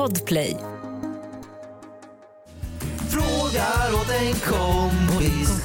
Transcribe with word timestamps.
Podplay. 0.00 0.56
Frågar 3.10 3.94
åt 3.94 4.10
en 4.10 4.32
kompis. 4.32 5.62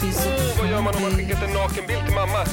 Vad 0.59 0.69
gör 0.69 0.81
man 0.81 0.95
om 0.95 1.01
man 1.01 1.11
skickat 1.11 1.43
en 1.43 1.53
nakenbild 1.53 2.05
till 2.05 2.15
mamma? 2.15 2.45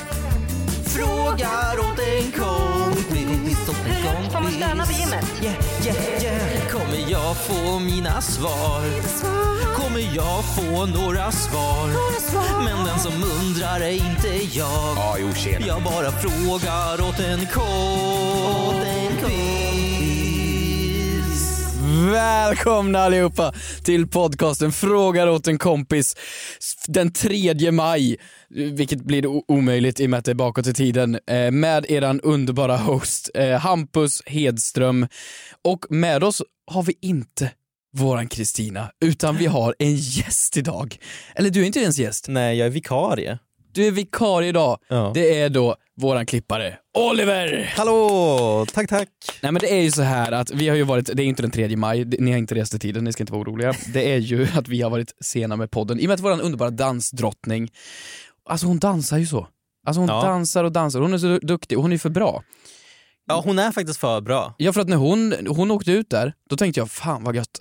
Frågar 0.84 1.78
åt 1.78 1.98
en 1.98 2.32
kompis. 2.32 3.66
Kompis. 3.66 4.32
Får 4.32 4.40
man 4.40 4.52
stöna 4.52 4.86
på 4.86 4.92
gymmet? 4.92 5.24
Yeah, 5.42 5.56
yeah, 5.86 6.22
yeah. 6.22 6.68
Kommer 6.70 7.10
jag 7.10 7.36
få 7.36 7.78
mina 7.78 8.20
svar? 8.20 8.82
Kommer 9.74 10.16
jag 10.16 10.44
få 10.44 10.86
några 10.86 11.32
svar? 11.32 11.88
Men 12.64 12.86
den 12.86 12.98
som 12.98 13.12
undrar 13.40 13.80
är 13.80 13.90
inte 13.90 14.56
jag. 14.58 15.20
Jag 15.66 15.82
bara 15.82 16.10
frågar 16.12 17.08
åt 17.08 17.20
en 17.20 17.46
kompis. 17.46 18.91
Välkomna 22.10 22.98
allihopa 22.98 23.52
till 23.84 24.06
podcasten 24.06 24.72
Frågar 24.72 25.26
åt 25.26 25.48
en 25.48 25.58
kompis 25.58 26.16
den 26.86 27.12
3 27.12 27.70
maj, 27.70 28.16
vilket 28.48 29.02
blir 29.04 29.26
omöjligt 29.50 30.00
i 30.00 30.06
och 30.06 30.10
med 30.10 30.18
att 30.18 30.24
det 30.24 30.30
är 30.30 30.34
bakåt 30.34 30.66
i 30.66 30.74
tiden, 30.74 31.18
eh, 31.26 31.50
med 31.50 31.86
eran 31.88 32.20
underbara 32.20 32.76
host 32.76 33.30
eh, 33.34 33.58
Hampus 33.58 34.22
Hedström. 34.26 35.08
Och 35.64 35.86
med 35.90 36.24
oss 36.24 36.42
har 36.66 36.82
vi 36.82 36.94
inte 37.00 37.50
våran 37.96 38.28
Kristina, 38.28 38.90
utan 39.04 39.36
vi 39.36 39.46
har 39.46 39.74
en 39.78 39.94
gäst 39.96 40.56
idag. 40.56 40.96
Eller 41.34 41.50
du 41.50 41.62
är 41.62 41.66
inte 41.66 41.80
ens 41.80 41.98
gäst, 41.98 42.26
Nej, 42.28 42.58
jag 42.58 42.66
är 42.66 42.70
vikarie. 42.70 43.38
du 43.72 43.86
är 43.86 43.90
vikarie 43.90 44.48
idag. 44.48 44.78
Ja. 44.88 45.10
Det 45.14 45.40
är 45.40 45.48
då 45.50 45.76
våran 46.02 46.26
klippare 46.26 46.78
Oliver! 46.98 47.72
Hallå! 47.76 48.66
Tack, 48.74 48.88
tack. 48.88 49.08
Nej 49.42 49.52
men 49.52 49.60
det 49.60 49.72
är 49.72 49.80
ju 49.80 49.90
så 49.90 50.02
här 50.02 50.32
att 50.32 50.50
vi 50.50 50.68
har 50.68 50.76
ju 50.76 50.82
varit, 50.82 51.10
det 51.14 51.22
är 51.22 51.26
inte 51.26 51.42
den 51.42 51.50
3 51.50 51.76
maj, 51.76 52.04
ni 52.04 52.30
har 52.30 52.38
inte 52.38 52.54
rest 52.54 52.74
i 52.74 52.78
tiden, 52.78 53.04
ni 53.04 53.12
ska 53.12 53.22
inte 53.22 53.32
vara 53.32 53.42
oroliga. 53.42 53.74
Det 53.92 54.12
är 54.12 54.18
ju 54.18 54.48
att 54.54 54.68
vi 54.68 54.82
har 54.82 54.90
varit 54.90 55.14
sena 55.20 55.56
med 55.56 55.70
podden, 55.70 56.00
i 56.00 56.04
och 56.04 56.08
med 56.08 56.14
att 56.14 56.20
vår 56.20 56.40
underbara 56.40 56.70
dansdrottning, 56.70 57.68
alltså 58.48 58.66
hon 58.66 58.78
dansar 58.78 59.18
ju 59.18 59.26
så. 59.26 59.46
Alltså 59.86 60.00
hon 60.00 60.08
Ja. 60.08 60.22
dansar 60.22 60.64
och 60.64 60.72
dansar, 60.72 61.00
hon 61.00 61.14
är 61.14 61.18
så 61.18 61.38
duktig 61.42 61.78
och 61.78 61.82
hon 61.82 61.92
är 61.92 61.98
för 61.98 62.10
bra. 62.10 62.42
Ja, 63.26 63.42
hon 63.44 63.58
är 63.58 63.72
faktiskt 63.72 64.00
för 64.00 64.20
bra. 64.20 64.54
Ja 64.58 64.72
för 64.72 64.80
att 64.80 64.88
när 64.88 64.96
hon, 64.96 65.34
hon 65.48 65.70
åkte 65.70 65.92
ut 65.92 66.10
där, 66.10 66.32
då 66.50 66.56
tänkte 66.56 66.80
jag 66.80 66.90
fan 66.90 67.24
vad 67.24 67.36
gött. 67.36 67.58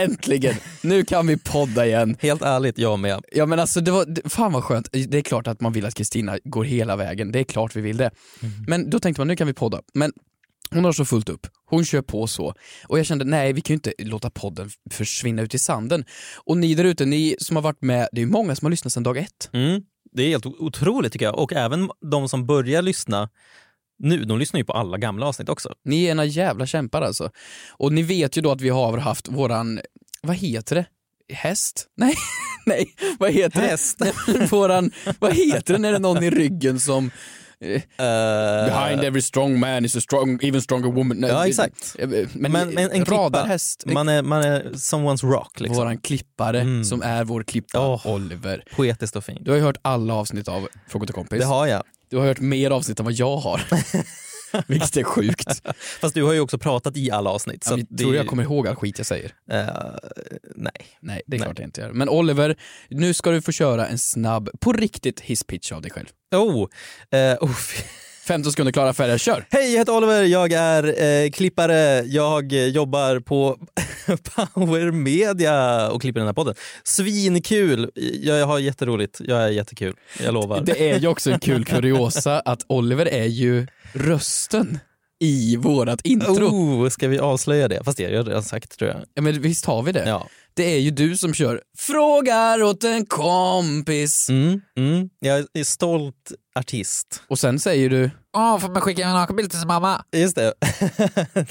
Äntligen! 0.00 0.54
Nu 0.82 1.04
kan 1.04 1.26
vi 1.26 1.36
podda 1.36 1.86
igen. 1.86 2.16
Helt 2.20 2.42
ärligt, 2.42 2.78
jag 2.78 2.98
med. 2.98 3.24
Ja 3.32 3.46
men 3.46 3.60
alltså 3.60 3.80
det 3.80 3.90
var, 3.90 4.28
fan 4.28 4.52
vad 4.52 4.64
skönt. 4.64 4.88
Det 4.92 5.18
är 5.18 5.22
klart 5.22 5.46
att 5.46 5.60
man 5.60 5.72
vill 5.72 5.86
att 5.86 5.94
Kristina 5.94 6.38
går 6.44 6.64
hela 6.64 6.96
vägen, 6.96 7.32
det 7.32 7.38
är 7.38 7.44
klart 7.44 7.76
vi 7.76 7.80
vill 7.80 7.96
det. 7.96 8.10
Men 8.66 8.90
då 8.90 8.98
tänkte 8.98 9.20
man 9.20 9.28
nu 9.28 9.36
kan 9.36 9.46
vi 9.46 9.52
podda. 9.52 9.80
Men 9.94 10.12
hon 10.70 10.84
har 10.84 10.92
så 10.92 11.04
fullt 11.04 11.28
upp, 11.28 11.46
hon 11.66 11.84
kör 11.84 12.02
på 12.02 12.26
så. 12.26 12.54
Och 12.86 12.98
jag 12.98 13.06
kände 13.06 13.24
nej 13.24 13.52
vi 13.52 13.60
kan 13.60 13.74
ju 13.74 13.76
inte 13.76 13.92
låta 13.98 14.30
podden 14.30 14.70
försvinna 14.90 15.42
ut 15.42 15.54
i 15.54 15.58
sanden. 15.58 16.04
Och 16.36 16.56
ni 16.56 16.74
där 16.74 16.84
ute, 16.84 17.04
ni 17.04 17.36
som 17.38 17.56
har 17.56 17.62
varit 17.62 17.82
med, 17.82 18.08
det 18.12 18.20
är 18.20 18.24
ju 18.24 18.30
många 18.30 18.56
som 18.56 18.66
har 18.66 18.70
lyssnat 18.70 18.92
sedan 18.92 19.02
dag 19.02 19.16
ett. 19.16 19.50
Mm. 19.52 19.82
Det 20.12 20.22
är 20.22 20.28
helt 20.28 20.46
otroligt 20.46 21.12
tycker 21.12 21.26
jag. 21.26 21.38
Och 21.38 21.52
även 21.52 21.90
de 22.10 22.28
som 22.28 22.46
börjar 22.46 22.82
lyssna 22.82 23.28
nu, 24.02 24.24
de 24.24 24.38
lyssnar 24.38 24.58
ju 24.58 24.64
på 24.64 24.72
alla 24.72 24.98
gamla 24.98 25.26
avsnitt 25.26 25.48
också. 25.48 25.74
Ni 25.84 26.04
är 26.04 26.10
ena 26.10 26.24
jävla 26.24 26.66
kämpar 26.66 27.02
alltså. 27.02 27.30
Och 27.70 27.92
ni 27.92 28.02
vet 28.02 28.36
ju 28.38 28.42
då 28.42 28.50
att 28.50 28.60
vi 28.60 28.68
har 28.68 28.98
haft 28.98 29.28
våran, 29.28 29.80
vad 30.22 30.36
heter 30.36 30.76
det? 30.76 30.86
Häst? 31.34 31.86
Nej, 31.96 32.14
nej, 32.66 32.86
vad 33.18 33.32
heter 33.32 33.60
Häst. 33.60 33.98
det? 33.98 34.12
Nej, 34.38 34.46
våran, 34.46 34.90
vad 35.18 35.34
heter 35.34 35.72
det 35.74 35.78
när 35.78 35.90
det 35.90 35.96
är 35.96 36.00
någon 36.00 36.22
i 36.24 36.30
ryggen 36.30 36.80
som 36.80 37.10
eh, 37.60 37.82
Behind 38.66 39.04
every 39.04 39.22
strong 39.22 39.60
man 39.60 39.84
is 39.84 39.96
a 39.96 40.00
strong, 40.00 40.38
even 40.42 40.62
stronger 40.62 40.92
woman. 40.92 41.16
Nej, 41.16 41.30
Ja, 41.30 41.46
exakt. 41.46 41.96
eh, 41.98 42.08
Men, 42.08 42.26
Men, 42.32 42.68
men 42.68 42.78
en 42.90 42.90
klippa, 43.04 43.12
radarhäst, 43.22 43.84
man 43.86 44.08
är, 44.08 44.22
man 44.22 44.42
är 44.42 44.62
someone's 44.72 45.26
rock 45.30 45.60
liksom. 45.60 45.76
våran 45.76 45.98
klippare 45.98 46.60
Mm. 46.60 46.84
som 46.84 47.02
är 47.02 47.24
vår 47.24 47.42
klippare 47.42 47.82
Åh. 47.86 48.06
Oliver. 48.14 48.64
Poetiskt 48.76 49.16
och 49.16 49.24
fint. 49.24 49.38
Du 49.44 49.50
har 49.50 49.58
ju 49.58 49.64
hört 49.64 49.76
alla 49.82 50.14
avsnitt 50.14 50.48
av 50.48 50.68
Fråga 50.88 51.06
till 51.06 51.14
kompis. 51.14 51.38
Det 51.38 51.44
har 51.46 51.66
jag. 51.66 51.82
Du 52.12 52.18
har 52.18 52.26
hört 52.26 52.40
mer 52.40 52.70
avsnitt 52.70 52.98
än 52.98 53.04
vad 53.04 53.14
jag 53.14 53.36
har. 53.36 53.62
Vilket 54.66 54.96
är 54.96 55.02
sjukt. 55.02 55.62
Fast 56.00 56.14
du 56.14 56.22
har 56.22 56.32
ju 56.32 56.40
också 56.40 56.58
pratat 56.58 56.96
i 56.96 57.10
alla 57.10 57.30
avsnitt. 57.30 57.66
Att 57.66 57.78
jag 57.78 57.86
det 57.90 58.02
tror 58.02 58.12
är- 58.12 58.16
jag 58.16 58.26
kommer 58.26 58.42
ihåg 58.42 58.68
all 58.68 58.76
skit 58.76 58.98
jag 58.98 59.06
säger. 59.06 59.32
Eh, 59.50 59.66
nej. 60.56 60.72
Nej, 61.00 61.22
det 61.26 61.36
är 61.36 61.38
Nej. 61.38 61.46
klart 61.46 61.58
jag 61.58 61.66
inte 61.66 61.80
gör. 61.80 61.92
Men 61.92 62.08
Oliver, 62.08 62.56
nu 62.88 63.14
ska 63.14 63.30
du 63.30 63.42
få 63.42 63.52
köra 63.52 63.86
en 63.86 63.98
snabb, 63.98 64.50
på 64.60 64.72
riktigt 64.72 65.20
hisspitch 65.20 65.72
av 65.72 65.82
dig 65.82 65.90
själv. 65.90 66.06
Oh, 66.34 66.68
eh, 67.10 67.36
oh. 67.40 67.56
15 68.26 68.52
sekunder 68.52 68.72
klara, 68.72 68.92
färdiga, 68.92 69.18
kör! 69.18 69.46
Hej, 69.50 69.72
jag 69.72 69.78
heter 69.78 69.96
Oliver. 69.96 70.22
Jag 70.22 70.52
är 70.52 71.02
eh, 71.02 71.30
klippare. 71.30 72.02
Jag 72.06 72.52
eh, 72.52 72.66
jobbar 72.66 73.20
på 73.20 73.58
Power 74.34 74.90
Media 74.90 75.90
och 75.90 76.00
klipper 76.02 76.20
den 76.20 76.26
här 76.26 76.34
podden. 76.34 76.54
Svinkul. 76.84 77.90
Jag, 77.94 78.38
jag 78.38 78.46
har 78.46 78.58
jätteroligt. 78.58 79.20
Jag 79.24 79.42
är 79.42 79.48
jättekul. 79.48 79.94
Jag 80.24 80.34
lovar. 80.34 80.60
Det 80.60 80.90
är 80.90 80.98
ju 80.98 81.08
också 81.08 81.30
en 81.30 81.38
kul 81.38 81.64
kuriosa 81.64 82.40
att 82.40 82.64
Oliver 82.68 83.08
är 83.08 83.26
ju 83.26 83.66
rösten 83.92 84.78
i 85.20 85.56
vårat 85.56 86.00
intro. 86.04 86.46
Oh, 86.46 86.88
ska 86.88 87.08
vi 87.08 87.18
avslöja 87.18 87.68
det? 87.68 87.84
Fast 87.84 87.98
det 87.98 88.04
har 88.04 88.10
jag 88.10 88.28
redan 88.28 88.42
sagt 88.42 88.78
tror 88.78 88.90
jag. 88.90 89.00
Ja, 89.14 89.22
men 89.22 89.40
visst 89.40 89.64
har 89.64 89.82
vi 89.82 89.92
det? 89.92 90.08
Ja. 90.08 90.28
Det 90.54 90.64
är 90.74 90.78
ju 90.78 90.90
du 90.90 91.16
som 91.16 91.34
kör 91.34 91.60
“Frågar 91.78 92.62
åt 92.62 92.84
en 92.84 93.06
kompis” 93.06 94.28
Mm, 94.28 94.60
mm. 94.76 95.08
Jag 95.20 95.46
är 95.54 95.64
stolt 95.64 96.32
artist. 96.54 97.22
och 97.28 97.38
sen 97.38 97.58
säger 97.58 97.90
du 97.90 98.10
Åh, 98.36 98.58
får 98.58 98.68
man 98.68 98.80
skicka 98.82 99.04
en 99.04 99.12
nakenbild 99.12 99.50
till 99.50 99.58
sin 99.58 99.68
mamma? 99.68 100.04
Just 100.16 100.36
det. 100.36 100.52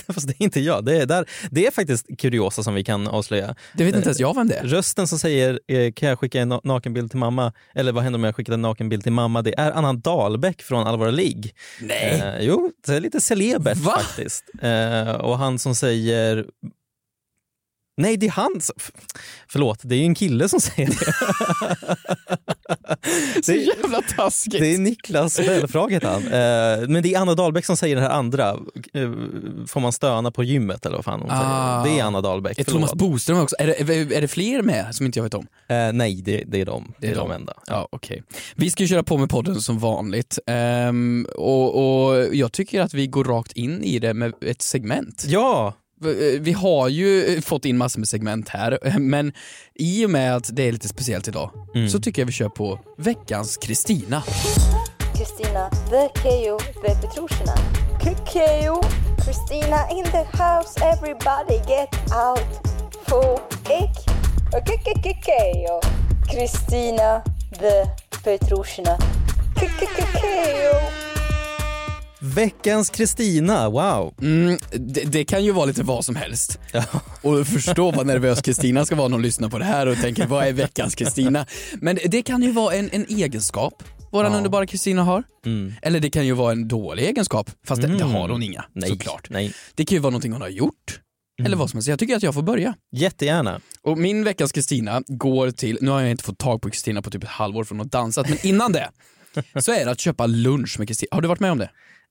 Fast 0.14 0.28
det 0.28 0.34
är 0.34 0.44
inte 0.44 0.60
jag. 0.60 0.86
Det 0.86 1.02
är, 1.02 1.06
där. 1.06 1.26
det 1.52 1.68
är 1.68 1.72
faktiskt 1.72 2.06
kuriosa 2.20 2.64
som 2.64 2.74
vi 2.74 2.84
kan 2.84 3.08
avslöja. 3.08 3.56
Det 3.74 3.84
vet 3.84 3.96
inte 3.96 4.08
ens 4.08 4.20
jag 4.20 4.36
vem 4.36 4.48
det 4.48 4.56
är. 4.56 4.64
Rösten 4.64 5.08
som 5.08 5.20
säger 5.20 5.60
eh, 5.68 5.92
kan 5.92 6.10
jag 6.10 6.20
skicka 6.20 6.42
en 6.42 6.54
na- 6.54 6.62
nakenbild 6.64 7.12
till 7.12 7.20
mamma? 7.20 7.54
Eller 7.76 7.92
vad 7.92 8.04
händer 8.04 8.18
om 8.20 8.24
jag 8.24 8.36
skickar 8.36 8.54
en 8.54 8.62
nakenbild 8.62 9.04
till 9.04 9.12
mamma? 9.12 9.42
Det 9.42 9.60
är 9.60 9.72
Anna 9.72 9.94
Dahlbäck 9.94 10.62
från 10.62 10.88
Allvara 10.88 11.12
Ligg. 11.12 11.56
Nej. 11.82 12.22
Eh, 12.40 12.46
jo, 12.46 12.72
det 12.88 12.96
är 12.96 13.00
lite 13.00 13.22
celebert 13.22 13.78
Va? 13.78 14.00
faktiskt. 14.00 14.44
Eh, 14.62 15.12
och 15.12 15.38
han 15.38 15.60
som 15.60 15.76
säger 15.76 16.46
Nej, 17.98 18.18
det 18.18 18.26
är 18.26 18.32
han 18.32 18.62
som... 18.62 18.76
Förlåt, 19.48 19.80
det 19.84 19.96
är 19.96 20.00
ju 20.00 20.06
en 20.06 20.16
kille 20.16 20.50
som 20.50 20.62
säger 20.62 20.90
det. 20.90 20.96
Så 23.44 23.52
det, 23.52 23.58
jävla 23.58 24.02
taskigt. 24.02 24.60
det 24.60 24.74
är 24.74 24.78
Niklas 24.78 25.38
Belfrage 25.38 25.92
heter 25.92 26.08
han. 26.08 26.24
Eh, 26.24 26.90
men 26.90 27.04
det 27.04 27.14
är 27.14 27.20
Anna 27.20 27.36
Dahlbäck 27.36 27.66
som 27.66 27.78
säger 27.78 27.96
det 27.96 28.02
här 28.02 28.10
andra. 28.10 28.50
Eh, 28.94 29.12
får 29.68 29.80
man 29.80 29.92
stöna 29.92 30.32
på 30.32 30.44
gymmet 30.44 30.86
eller 30.86 30.96
vad 30.96 31.06
fan 31.06 31.22
hon 31.22 31.30
Ah. 31.32 31.84
säger. 31.84 31.96
Det 31.96 32.02
är 32.02 32.06
Anna 32.06 32.22
Dahlbäck. 32.22 32.60
Är. 32.60 32.64
Thomas 32.64 32.94
Boström 32.94 33.40
också? 33.40 33.56
Är 33.60 33.68
det, 33.68 33.80
är, 33.80 34.14
är 34.14 34.22
det 34.22 34.28
fler 34.28 34.62
med 34.62 34.96
som 34.96 35.06
inte 35.06 35.20
jag 35.20 35.24
vet 35.24 35.34
om? 35.34 35.48
Eh, 35.68 35.92
nej, 35.94 36.22
det, 36.22 36.44
det 36.48 36.62
är 36.62 36.66
de. 36.66 36.94
Det 37.00 37.08
är, 37.08 37.16
de. 37.16 37.32
enda. 37.32 37.54
Ja, 37.68 37.88
okej. 37.92 38.24
Vi 38.56 38.72
ska 38.72 38.84
ju 38.84 38.88
köra 38.88 39.04
på 39.04 39.18
med 39.18 39.30
podden 39.30 39.62
som 39.62 39.80
vanligt. 39.80 40.40
Ehm, 40.48 41.28
och, 41.36 42.10
och 42.12 42.36
jag 42.36 42.52
tycker 42.52 42.82
att 42.82 42.94
vi 42.94 43.08
går 43.08 43.24
rakt 43.24 43.52
in 43.52 43.84
i 43.84 44.00
det 44.00 44.14
med 44.14 44.34
ett 44.42 44.62
segment. 44.62 45.24
Ja, 45.28 45.74
Vi 46.40 46.52
har 46.52 46.88
ju 46.88 47.42
fått 47.42 47.66
in 47.66 47.78
massor 47.78 48.00
med 48.00 48.08
segment 48.08 48.50
här, 48.50 49.00
men 49.00 49.34
i 49.76 50.06
och 50.06 50.10
med 50.10 50.36
att 50.36 50.50
det 50.56 50.64
är 50.68 50.72
lite 50.72 50.88
speciellt 50.88 51.28
idag 51.28 51.52
Mm. 51.76 51.90
så 51.90 52.00
tycker 52.00 52.22
jag 52.22 52.26
vi 52.28 52.32
kör 52.32 52.50
på 52.50 52.80
veckans 52.98 53.58
Kristina. 53.58 54.24
Kristina, 55.18 55.70
the 55.70 56.08
KO, 56.22 56.60
the 56.60 56.96
Petrushina. 56.96 57.56
KKO, 58.00 58.82
Kristina 59.26 59.90
in 59.92 60.04
the 60.04 60.38
house, 60.44 60.80
everybody 60.94 61.58
get 61.74 61.96
out. 62.14 62.68
Få 63.08 63.40
ek, 63.70 63.96
KKKKO. 64.66 65.82
Kristina, 66.32 67.22
the 67.60 67.86
Petrushina. 68.24 68.98
KKKKO. 69.56 71.11
Veckans 72.22 72.90
Kristina. 72.90 73.70
Wow. 73.70 74.14
Mm, 74.22 74.58
det, 74.72 75.02
det 75.12 75.24
kan 75.26 75.46
ju 75.46 75.52
vara 75.52 75.66
lite 75.66 75.84
vad 75.84 76.06
som 76.06 76.16
helst. 76.16 76.60
Ja. 76.74 76.84
Och 77.22 77.48
förstå 77.48 77.92
vad 77.92 78.08
nervös 78.08 78.42
Kristina 78.42 78.86
ska 78.86 78.96
vara 78.96 79.08
när 79.08 79.16
hon 79.16 79.22
lyssnar 79.22 79.50
på 79.50 79.60
det 79.60 79.66
här 79.66 79.88
och 79.88 79.98
tänker 79.98 80.28
vad 80.28 80.48
är 80.48 80.54
veckans 80.54 80.96
Kristina? 80.96 81.46
Men 81.74 81.98
det, 82.06 82.22
kan 82.22 82.44
ju 82.44 82.52
vara 82.52 82.76
en, 82.76 82.90
en 82.92 83.06
egenskap 83.10 83.84
våran 84.12 84.32
Ja. 84.32 84.38
underbara 84.38 84.66
Kristina 84.66 85.04
har. 85.04 85.24
Mm. 85.46 85.74
Eller 85.82 86.00
det 86.00 86.10
kan 86.10 86.26
ju 86.26 86.34
vara 86.34 86.52
en 86.52 86.68
dålig 86.68 87.04
egenskap, 87.06 87.52
fast 87.68 87.82
det, 87.82 87.88
det 87.88 87.94
Mm. 87.94 88.12
har 88.12 88.30
hon 88.30 88.44
inga 88.44 88.66
Nej, 88.74 88.90
såklart. 88.90 89.30
nej. 89.30 89.54
Det 89.76 89.86
kan 89.86 89.96
ju 89.96 90.00
vara 90.00 90.10
någonting 90.12 90.32
hon 90.32 90.42
har 90.42 90.50
gjort. 90.50 91.00
Mm. 91.40 91.46
Eller 91.46 91.58
vad 91.58 91.70
som 91.70 91.78
helst. 91.78 91.90
Jag 91.90 92.00
tycker 92.00 92.16
att 92.16 92.24
jag 92.24 92.34
får 92.34 92.42
börja. 92.42 92.74
Jättegärna. 92.96 93.60
Och 93.82 93.98
min 93.98 94.24
veckans 94.24 94.52
Kristina 94.52 95.02
går 95.08 95.52
till, 95.52 95.78
nu 95.82 95.92
har 95.92 96.02
jag 96.02 96.12
inte 96.12 96.24
fått 96.24 96.38
tag 96.38 96.62
på 96.62 96.70
Kristina 96.70 97.02
på 97.02 97.10
typ 97.10 97.24
ett 97.24 97.30
halvår 97.30 97.64
från 97.64 97.82
att 97.82 97.92
dansat, 97.92 98.30
men 98.30 98.38
innan 98.44 98.72
det 98.72 98.90
så 99.62 99.72
är 99.72 99.86
det 99.86 99.92
att 99.92 100.00
köpa 100.00 100.26
lunch 100.26 100.76
med 100.80 100.88
Kristina. 100.88 101.08
Har 101.12 101.22
du 101.22 101.28
varit 101.28 101.40
med 101.40 101.52
om 101.52 101.58
det? 101.58 101.70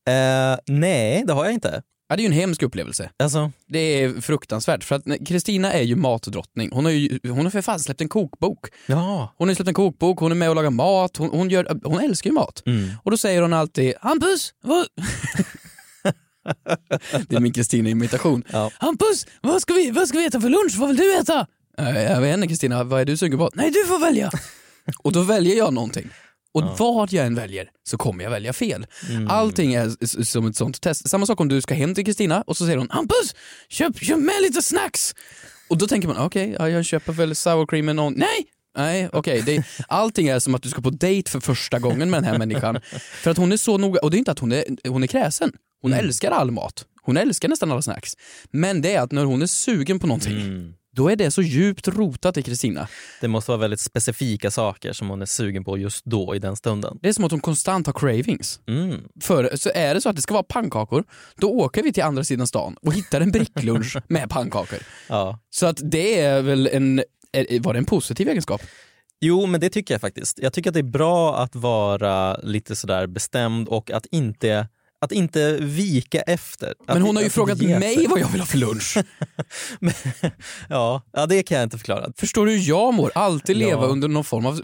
Eh, 0.08 0.58
nej, 0.66 1.24
det 1.26 1.32
har 1.32 1.44
jag 1.44 1.54
inte. 1.54 1.82
Ja, 2.08 2.16
det 2.16 2.20
är 2.20 2.24
ju 2.24 2.26
en 2.26 2.32
hemsk 2.40 2.62
upplevelse. 2.62 3.10
Alltså, 3.22 3.50
Det 3.68 3.78
är 3.78 4.20
fruktansvärt 4.20 4.84
för 4.84 4.94
att 4.96 5.04
Kristina 5.26 5.72
är 5.72 5.82
ju 5.82 5.96
matdrottning. 5.96 6.70
Hon 6.72 6.84
har 6.84 6.92
ju 6.92 7.18
hon 7.24 7.44
har 7.44 7.50
för 7.50 7.62
fan 7.62 7.80
släppt 7.80 8.00
en 8.00 8.08
kokbok. 8.08 8.66
ja. 8.86 9.34
Hon 9.38 9.48
har 9.48 9.54
släppt 9.54 9.68
en 9.68 9.74
kokbok, 9.74 10.18
hon 10.20 10.30
är 10.30 10.36
med 10.36 10.48
och 10.48 10.54
lagar 10.56 10.70
mat, 10.70 11.16
hon, 11.16 11.30
hon, 11.30 11.50
gör, 11.50 11.78
hon 11.84 12.00
älskar 12.00 12.30
ju 12.30 12.34
mat. 12.34 12.62
Mm. 12.66 12.90
Och 13.02 13.10
då 13.10 13.16
säger 13.16 13.42
hon 13.42 13.52
alltid 13.52 13.94
“Hampus, 14.00 14.52
Det 17.28 17.36
är 17.36 17.40
min 17.40 17.52
Kristina-imitation. 17.52 18.44
Ja. 18.52 18.70
Hampus, 18.78 19.26
vad 19.42 19.62
ska, 19.62 19.74
vi, 19.74 19.90
vad 19.90 20.08
ska 20.08 20.18
vi 20.18 20.26
äta 20.26 20.40
för 20.40 20.48
lunch? 20.48 20.76
Vad 20.78 20.88
vill 20.88 20.96
du 20.96 21.16
äta? 21.18 21.46
"Eh, 21.78 22.02
Jag 22.02 22.20
vet 22.20 22.34
inte 22.34 22.48
Kristina, 22.48 22.84
vad 22.84 23.00
är 23.00 23.04
du 23.04 23.16
sugen 23.16 23.38
på? 23.38 23.50
Nej, 23.54 23.70
du 23.70 23.86
får 23.86 23.98
välja. 23.98 24.30
och 25.02 25.12
då 25.12 25.22
väljer 25.22 25.56
jag 25.56 25.72
någonting. 25.74 26.08
Och 26.54 26.78
vad 26.78 27.12
jag 27.12 27.26
än 27.26 27.34
väljer 27.34 27.68
så 27.88 27.96
kommer 27.96 28.24
jag 28.24 28.30
välja 28.30 28.52
fel. 28.52 28.86
Allting 29.28 29.74
är 29.74 30.24
som 30.24 30.46
ett 30.46 30.56
sånt 30.56 30.80
test. 30.80 31.08
Samma 31.10 31.26
sak 31.26 31.40
om 31.40 31.48
du 31.48 31.60
ska 31.60 31.74
hem 31.74 31.94
till 31.94 32.04
Kristina 32.04 32.42
och 32.46 32.56
så 32.56 32.64
säger 32.64 32.78
hon 32.78 32.90
Hampus, 32.90 33.34
köp, 33.68 33.98
köp 33.98 34.18
med 34.18 34.34
lite 34.42 34.62
snacks. 34.62 35.14
Och 35.68 35.78
då 35.78 35.86
tänker 35.86 36.08
man 36.08 36.16
okej, 36.16 36.56
ja, 36.58 36.68
jag 36.68 36.84
köper 36.84 37.12
väl 37.12 37.34
sour 37.36 37.66
cream 37.66 37.86
med 37.86 37.96
någon. 37.96 38.12
Nej! 38.16 38.46
Nej, 38.76 39.08
okej. 39.12 39.42
det- 39.46 39.64
Allting 39.88 40.28
är 40.28 40.38
som 40.38 40.54
att 40.54 40.62
du 40.62 40.68
ska 40.68 40.82
på 40.82 40.90
dejt 40.90 41.30
för 41.30 41.40
första 41.40 41.78
gången 41.78 42.10
med 42.10 42.22
den 42.22 42.30
här 42.30 42.38
människan. 42.38 42.80
För 43.22 43.30
att 43.30 43.36
hon 43.36 43.52
är 43.52 43.56
så 43.56 43.78
noga, 43.78 44.00
och 44.00 44.10
det 44.10 44.16
är 44.16 44.18
inte 44.18 44.30
att 44.32 44.38
hon 44.38 44.52
är, 44.52 44.64
hon 44.88 45.02
är 45.02 45.06
kräsen. 45.06 45.52
Hon 45.82 45.92
älskar 45.92 46.30
all 46.30 46.50
mat. 46.50 46.84
Hon 47.02 47.16
älskar 47.16 47.48
nästan 47.48 47.72
alla 47.72 47.82
snacks. 47.82 48.12
Men 48.50 48.82
det 48.82 48.94
är 48.94 49.00
att 49.00 49.12
när 49.12 49.24
hon 49.24 49.42
är 49.42 49.46
sugen 49.46 49.98
på 49.98 50.06
någonting, 50.06 50.74
då 50.96 51.08
är 51.08 51.16
det 51.16 51.30
så 51.30 51.42
djupt 51.42 51.88
rotat 51.88 52.36
i 52.36 52.42
Kristina. 52.42 52.88
Det 53.20 53.28
måste 53.28 53.50
vara 53.50 53.60
väldigt 53.60 53.80
specifika 53.80 54.50
saker 54.50 54.92
som 54.92 55.08
hon 55.08 55.22
är 55.22 55.26
sugen 55.26 55.64
på 55.64 55.78
just 55.78 56.04
då 56.04 56.34
i 56.34 56.38
den 56.38 56.56
stunden. 56.56 56.98
Det 57.02 57.08
är 57.08 57.12
som 57.12 57.24
att 57.24 57.30
hon 57.30 57.40
konstant 57.40 57.86
har 57.86 57.92
cravings. 57.92 58.60
Mm. 58.68 59.00
För, 59.20 59.56
så 59.56 59.70
är 59.74 59.94
det 59.94 60.00
så 60.00 60.08
att 60.08 60.16
det 60.16 60.22
ska 60.22 60.34
vara 60.34 60.42
pannkakor, 60.42 61.04
då 61.36 61.50
åker 61.50 61.82
vi 61.82 61.92
till 61.92 62.02
andra 62.02 62.24
sidan 62.24 62.46
stan 62.46 62.76
och 62.82 62.94
hittar 62.94 63.20
en 63.20 63.30
bricklunch 63.30 63.96
med 64.08 64.30
pannkakor. 64.30 64.78
Ja. 65.08 65.38
Så 65.50 65.66
att 65.66 65.80
det 65.82 66.20
är 66.20 66.42
väl 66.42 66.66
en, 66.72 67.02
var 67.60 67.72
det 67.72 67.78
en 67.78 67.84
positiv 67.84 68.28
egenskap? 68.28 68.62
Jo, 69.20 69.46
men 69.46 69.60
det 69.60 69.70
tycker 69.70 69.94
jag 69.94 70.00
faktiskt. 70.00 70.38
Jag 70.38 70.52
tycker 70.52 70.70
att 70.70 70.74
det 70.74 70.80
är 70.80 70.82
bra 70.82 71.36
att 71.36 71.54
vara 71.54 72.36
lite 72.36 72.76
sådär 72.76 73.06
bestämd 73.06 73.68
och 73.68 73.90
att 73.90 74.06
inte, 74.10 74.68
att 75.00 75.12
inte 75.12 75.56
vika 75.60 76.20
efter. 76.20 76.74
Men 76.86 77.02
hon 77.02 77.16
har 77.16 77.22
ju 77.22 77.30
frågat 77.30 77.58
ge 77.62 77.78
mig 77.78 78.06
vad 78.06 78.20
jag 78.20 78.28
vill 78.28 78.40
ha 78.40 78.46
för 78.46 78.58
lunch. 78.58 78.96
Men- 79.80 79.92
ja, 80.68 81.02
ja, 81.12 81.26
det 81.26 81.42
kan 81.42 81.56
jag 81.58 81.66
inte 81.66 81.78
förklara. 81.78 82.12
Förstår 82.16 82.46
du 82.46 82.52
hur 82.52 82.68
jag 82.68 82.94
mår? 82.94 83.10
Alltid 83.14 83.56
leva 83.56 83.82
Ja. 83.82 83.88
under 83.88 84.08
någon 84.08 84.24
form 84.24 84.46
av 84.46 84.60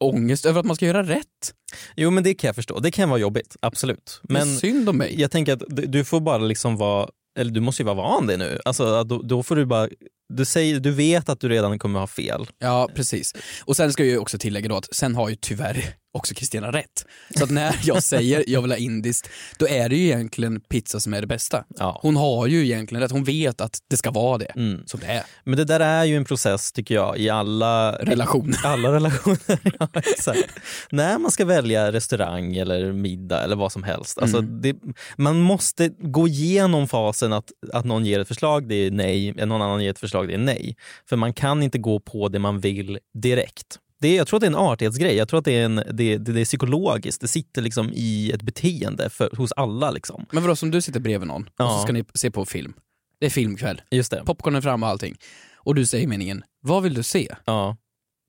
ångest 0.00 0.46
över 0.46 0.60
att 0.60 0.66
man 0.66 0.76
ska 0.76 0.86
göra 0.86 1.02
rätt. 1.02 1.54
Jo, 1.96 2.10
men 2.10 2.24
det 2.24 2.34
kan 2.34 2.48
jag 2.48 2.54
förstå. 2.56 2.78
Det 2.78 2.90
kan 2.90 3.08
vara 3.08 3.20
jobbigt, 3.20 3.56
absolut. 3.62 4.20
Men 4.22 4.48
Men 4.48 4.56
synd 4.58 4.88
om 4.88 4.96
mig. 4.98 5.20
jag 5.20 5.30
tänker 5.30 5.52
att 5.52 5.62
du 5.68 6.04
får 6.04 6.20
bara 6.20 6.38
liksom 6.38 6.76
vara, 6.76 7.08
eller 7.38 7.50
du 7.52 7.60
måste 7.60 7.82
ju 7.82 7.86
vara 7.86 7.96
van 7.96 8.26
det 8.26 8.36
nu. 8.36 8.60
Alltså, 8.64 9.04
då, 9.04 9.22
då 9.22 9.42
får 9.42 9.56
du 9.56 9.64
bara, 9.66 9.88
du, 10.36 10.44
säger, 10.44 10.80
du 10.80 10.90
vet 10.90 11.28
att 11.28 11.40
du 11.40 11.48
redan 11.48 11.78
kommer 11.78 12.00
ha 12.00 12.06
fel. 12.06 12.46
Ja, 12.58 12.88
precis. 12.94 13.32
Och 13.64 13.76
sen 13.76 13.92
ska 13.92 14.02
jag 14.02 14.10
ju 14.10 14.18
också 14.18 14.38
tillägga 14.38 14.68
då 14.68 14.76
att 14.76 14.94
sen 14.94 15.14
har 15.14 15.28
ju 15.28 15.36
tyvärr 15.40 15.94
också 16.16 16.34
Kristina 16.34 16.72
rätt. 16.72 17.06
Så 17.36 17.44
att 17.44 17.50
när 17.50 17.80
jag 17.84 18.02
säger 18.12 18.44
jag 18.46 18.62
vill 18.62 18.70
ha 18.70 18.78
indiskt, 18.78 19.28
då 19.58 19.68
är 19.68 19.88
det 19.88 19.96
ju 19.96 20.04
egentligen 20.04 20.60
pizza 20.60 21.00
som 21.00 21.14
är 21.14 21.20
det 21.20 21.26
bästa. 21.26 21.64
Ja. 21.78 21.98
Hon 22.02 22.16
har 22.16 22.46
ju 22.46 22.64
egentligen 22.64 23.02
rätt, 23.02 23.10
hon 23.10 23.24
vet 23.24 23.60
att 23.60 23.78
det 23.90 23.96
ska 23.96 24.10
vara 24.10 24.38
det. 24.38 24.52
Mm. 24.56 24.82
Som 24.86 25.00
det 25.00 25.06
är. 25.06 25.22
Men 25.44 25.56
det 25.56 25.64
där 25.64 25.80
är 25.80 26.04
ju 26.04 26.16
en 26.16 26.24
process 26.24 26.72
tycker 26.72 26.94
jag 26.94 27.18
i 27.18 27.30
alla 27.30 27.92
Relationer. 27.92 28.58
Alla 28.64 28.92
relationer, 28.92 29.38
ja 29.78 29.88
exakt. 29.94 30.50
När 30.90 31.18
man 31.18 31.30
ska 31.30 31.44
välja 31.44 31.92
restaurang 31.92 32.56
eller 32.56 32.92
middag 32.92 33.42
eller 33.44 33.56
vad 33.56 33.72
som 33.72 33.82
helst. 33.82 34.18
Alltså 34.18 34.38
Mm. 34.38 34.60
det, 34.60 34.76
man 35.16 35.40
måste 35.40 35.88
gå 35.88 36.28
igenom 36.28 36.88
fasen 36.88 37.32
att, 37.32 37.52
att 37.72 37.84
någon 37.84 38.06
ger 38.06 38.20
ett 38.20 38.28
förslag, 38.28 38.68
det 38.68 38.74
är 38.74 38.90
nej, 38.90 39.32
någon 39.32 39.62
annan 39.62 39.82
ger 39.84 39.90
ett 39.90 39.98
förslag, 39.98 40.23
det 40.26 40.34
är 40.34 40.38
nej. 40.38 40.76
För 41.08 41.16
man 41.16 41.32
kan 41.34 41.62
inte 41.62 41.78
gå 41.78 42.00
på 42.00 42.28
det 42.28 42.38
man 42.38 42.60
vill 42.60 42.98
direkt. 43.14 43.78
Det 44.00 44.14
jag 44.14 44.26
tror 44.26 44.36
att 44.36 44.40
det 44.40 44.46
är 44.46 44.50
en 44.50 44.56
artighetsgrej, 44.56 45.14
jag 45.16 45.28
tror 45.28 45.38
att 45.38 45.44
det 45.44 45.52
är, 45.52 45.64
en, 45.64 45.76
det, 45.76 45.84
det, 45.92 46.18
det 46.32 46.40
är 46.40 46.44
psykologiskt, 46.44 47.20
det 47.20 47.28
sitter 47.28 47.62
liksom 47.62 47.90
i 47.94 48.30
ett 48.34 48.42
beteende 48.42 49.10
för, 49.10 49.30
hos 49.36 49.52
alla. 49.52 49.90
Liksom. 49.90 50.26
Men 50.32 50.42
vadå, 50.42 50.56
som 50.56 50.70
du 50.70 50.80
sitter 50.82 51.00
bredvid 51.00 51.28
någon 51.28 51.42
och 51.42 51.48
så 51.56 51.62
Ja. 51.64 51.80
ska 51.82 51.92
ni 51.92 52.04
se 52.14 52.30
på 52.30 52.44
film. 52.44 52.74
Det 53.20 53.26
är 53.26 53.30
filmkväll, 53.30 53.82
Just 53.90 54.10
det. 54.10 54.22
popcornen 54.26 54.56
är 54.56 54.60
framme 54.60 54.86
och 54.86 54.90
allting. 54.90 55.16
Och 55.56 55.74
du 55.74 55.86
säger 55.86 56.06
meningen, 56.08 56.42
vad 56.60 56.82
vill 56.82 56.94
du 56.94 57.02
se? 57.02 57.34
Ja, 57.44 57.76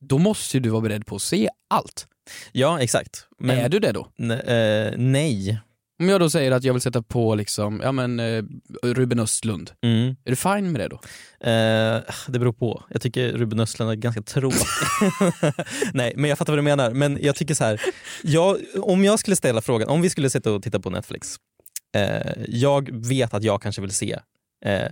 Då 0.06 0.18
måste 0.18 0.58
ju 0.58 0.62
du 0.62 0.70
vara 0.70 0.82
beredd 0.82 1.06
på 1.06 1.16
att 1.16 1.22
se 1.22 1.50
allt. 1.70 2.08
ja 2.52 2.80
exakt. 2.80 3.28
Men, 3.40 3.58
är 3.60 3.70
du 3.70 3.80
det 3.80 3.92
då? 3.92 4.08
n- 4.20 4.32
eh, 4.32 4.94
nej. 4.98 5.60
Om 6.00 6.10
jag 6.10 6.20
då 6.20 6.30
säger 6.30 6.52
att 6.52 6.64
jag 6.64 6.74
vill 6.74 6.82
sätta 6.82 7.02
på 7.02 7.36
liksom, 7.36 7.82
ja 7.84 7.92
men 7.92 8.20
eh, 8.20 8.44
Ruben 8.84 9.20
Östlund, 9.20 9.72
Mm. 9.84 10.16
är 10.26 10.30
du 10.30 10.36
fine 10.36 10.72
med 10.72 10.82
det 10.82 10.88
då? 10.88 10.96
Eh, 11.50 12.02
det 12.28 12.40
beror 12.40 12.54
på. 12.54 12.84
Jag 12.90 13.02
tycker 13.02 13.32
Ruben 13.32 13.60
Östlund 13.60 13.92
är 13.92 13.96
ganska 13.96 14.22
tråkig. 14.22 14.60
Nej, 15.94 16.14
men 16.16 16.30
jag 16.30 16.38
fattar 16.38 16.54
vad 16.54 16.58
du 16.58 16.62
menar. 16.64 16.92
Men 16.92 17.18
jag 17.22 17.36
tycker 17.36 17.54
så 17.54 17.64
här, 17.64 17.82
jag, 18.24 18.58
om 18.82 19.04
jag 19.04 19.20
skulle 19.20 19.36
ställa 19.36 19.62
frågan, 19.62 19.90
om 19.90 20.02
vi 20.02 20.10
skulle 20.10 20.30
sitta 20.30 20.52
och 20.52 20.64
titta 20.64 20.80
på 20.80 20.90
Netflix. 20.90 21.36
Eh, 21.96 22.32
jag 22.48 22.90
vet 23.08 23.34
att 23.34 23.44
jag 23.44 23.62
kanske 23.62 23.82
vill 23.82 23.92
se, 23.92 24.20
eh, 24.66 24.88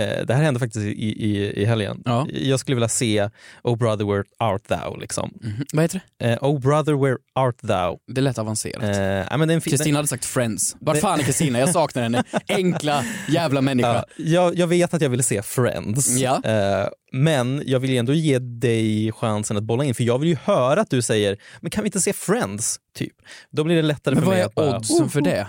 det 0.00 0.34
här 0.34 0.42
hände 0.42 0.60
faktiskt 0.60 0.86
i, 0.86 0.90
i, 0.90 1.62
i 1.62 1.64
helgen. 1.64 2.02
Ja. 2.04 2.26
Jag 2.32 2.60
skulle 2.60 2.74
vilja 2.74 2.88
se 2.88 3.30
Oh 3.62 3.76
brother 3.78 4.04
where 4.04 4.24
art 4.38 4.68
thou. 4.68 4.96
Liksom. 5.00 5.38
Mhm. 5.42 5.64
Vad 5.72 5.84
heter 5.84 6.00
det? 6.18 6.26
Eh, 6.32 6.38
oh 6.44 6.60
brother 6.60 7.02
where 7.04 7.16
art 7.34 7.58
thou. 7.60 7.98
Det 8.14 8.20
lät 8.20 8.38
avancerat. 8.38 8.82
Eh, 9.30 9.38
men 9.38 9.60
Kristina 9.60 9.98
hade 9.98 10.08
sagt 10.08 10.24
Friends. 10.24 10.76
Vart 10.80 10.98
fan 10.98 11.20
är 11.20 11.24
Kristina? 11.24 11.58
Jag 11.58 11.68
saknar 11.68 12.02
henne. 12.02 12.24
Enkla 12.48 13.04
jävla 13.28 13.60
människa. 13.60 14.04
Ja, 14.16 14.24
jag, 14.24 14.58
jag 14.58 14.66
vet 14.66 14.94
att 14.94 15.02
jag 15.02 15.10
vill 15.10 15.24
se 15.24 15.42
Friends, 15.42 16.18
Ja. 16.18 16.40
eh, 16.44 16.88
men 17.12 17.62
jag 17.66 17.80
vill 17.80 17.96
ändå 17.98 18.12
ge 18.14 18.38
dig 18.38 19.12
chansen 19.12 19.56
att 19.56 19.62
bolla 19.62 19.84
in, 19.84 19.94
för 19.94 20.04
jag 20.04 20.18
vill 20.18 20.28
ju 20.28 20.36
höra 20.44 20.80
att 20.80 20.90
du 20.90 21.02
säger 21.02 21.36
men 21.60 21.70
kan 21.70 21.84
vi 21.84 21.88
inte 21.88 22.00
se 22.00 22.12
Friends? 22.12 22.76
Typ. 22.96 23.12
Då 23.50 23.64
blir 23.64 23.76
det 23.76 23.82
lättare 23.82 24.14
Men 24.14 24.22
för 24.22 24.26
vad 24.26 24.34
mig 24.34 24.42
är 24.42 24.46
att 24.46 24.54
bara, 24.54 24.76
oddsen 24.76 25.08
för 25.10 25.20
det? 25.20 25.46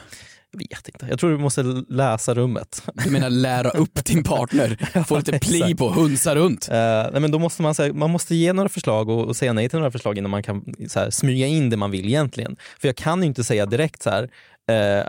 Jag 0.51 0.59
vet 0.59 0.88
inte, 0.88 1.07
jag 1.09 1.19
tror 1.19 1.31
du 1.31 1.38
måste 1.38 1.63
läsa 1.89 2.33
rummet. 2.33 2.83
Du 3.03 3.11
menar 3.11 3.29
lära 3.29 3.69
upp 3.69 4.05
din 4.05 4.23
partner? 4.23 5.03
Få 5.07 5.17
lite 5.17 5.39
pli 5.39 5.75
på, 5.75 5.89
hunsa 5.89 6.35
runt? 6.35 6.69
Eh, 6.69 6.75
nej, 7.11 7.21
men 7.21 7.31
då 7.31 7.39
måste 7.39 7.61
man, 7.61 7.75
här, 7.77 7.94
man 7.94 8.09
måste 8.09 8.35
ge 8.35 8.53
några 8.53 8.69
förslag 8.69 9.09
och, 9.09 9.25
och 9.25 9.35
säga 9.35 9.53
nej 9.53 9.69
till 9.69 9.79
några 9.79 9.91
förslag 9.91 10.17
innan 10.17 10.31
man 10.31 10.44
kan 10.44 10.63
så 10.88 10.99
här, 10.99 11.09
smyga 11.09 11.47
in 11.47 11.69
det 11.69 11.77
man 11.77 11.91
vill 11.91 12.05
egentligen. 12.05 12.55
För 12.79 12.88
jag 12.88 12.95
kan 12.95 13.21
ju 13.21 13.27
inte 13.27 13.44
säga 13.44 13.65
direkt 13.65 14.03
så 14.03 14.09
här, 14.09 14.29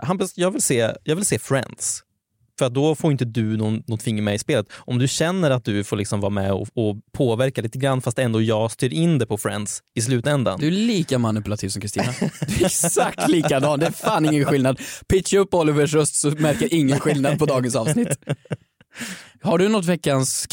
Hampus, 0.05 0.37
jag 0.37 0.51
vill, 0.51 0.61
se, 0.61 0.91
jag 1.03 1.15
vill 1.15 1.25
se 1.25 1.39
Friends. 1.39 2.03
För 2.59 2.69
då 2.69 2.95
får 2.95 3.11
inte 3.11 3.25
du 3.25 3.57
någon, 3.57 3.83
något 3.87 4.03
finger 4.03 4.21
med 4.21 4.35
i 4.35 4.39
spelet. 4.39 4.65
Om 4.73 4.99
du 4.99 5.07
känner 5.07 5.51
att 5.51 5.65
du 5.65 5.83
får 5.83 5.97
liksom 5.97 6.19
vara 6.19 6.29
med 6.29 6.51
och, 6.51 6.67
och 6.73 6.97
påverka 7.11 7.61
lite 7.61 7.77
grann 7.77 8.01
fast 8.01 8.19
ändå 8.19 8.41
jag 8.41 8.71
styr 8.71 8.93
in 8.93 9.17
det 9.17 9.25
på 9.25 9.37
Friends 9.37 9.83
i 9.95 10.01
slutändan. 10.01 10.59
Du 10.59 10.67
är 10.67 10.71
lika 10.71 11.17
manipulativ 11.17 11.69
som 11.69 11.81
Kristina. 11.81 12.13
Du 12.47 12.55
är 12.55 12.65
exakt 12.65 13.29
likadan, 13.29 13.79
det 13.79 13.85
är 13.85 13.91
fan 13.91 14.25
ingen 14.25 14.45
skillnad. 14.45 14.79
Pitcha 15.07 15.37
upp 15.37 15.53
Olivers 15.53 15.93
röst 15.93 16.15
så 16.15 16.29
märker 16.31 16.73
ingen 16.73 16.99
skillnad 16.99 17.39
på 17.39 17.45
dagens 17.45 17.75
avsnitt. 17.75 18.19
Har 19.41 19.57
du 19.57 19.69
något 19.69 19.85
veckans... 19.85 20.47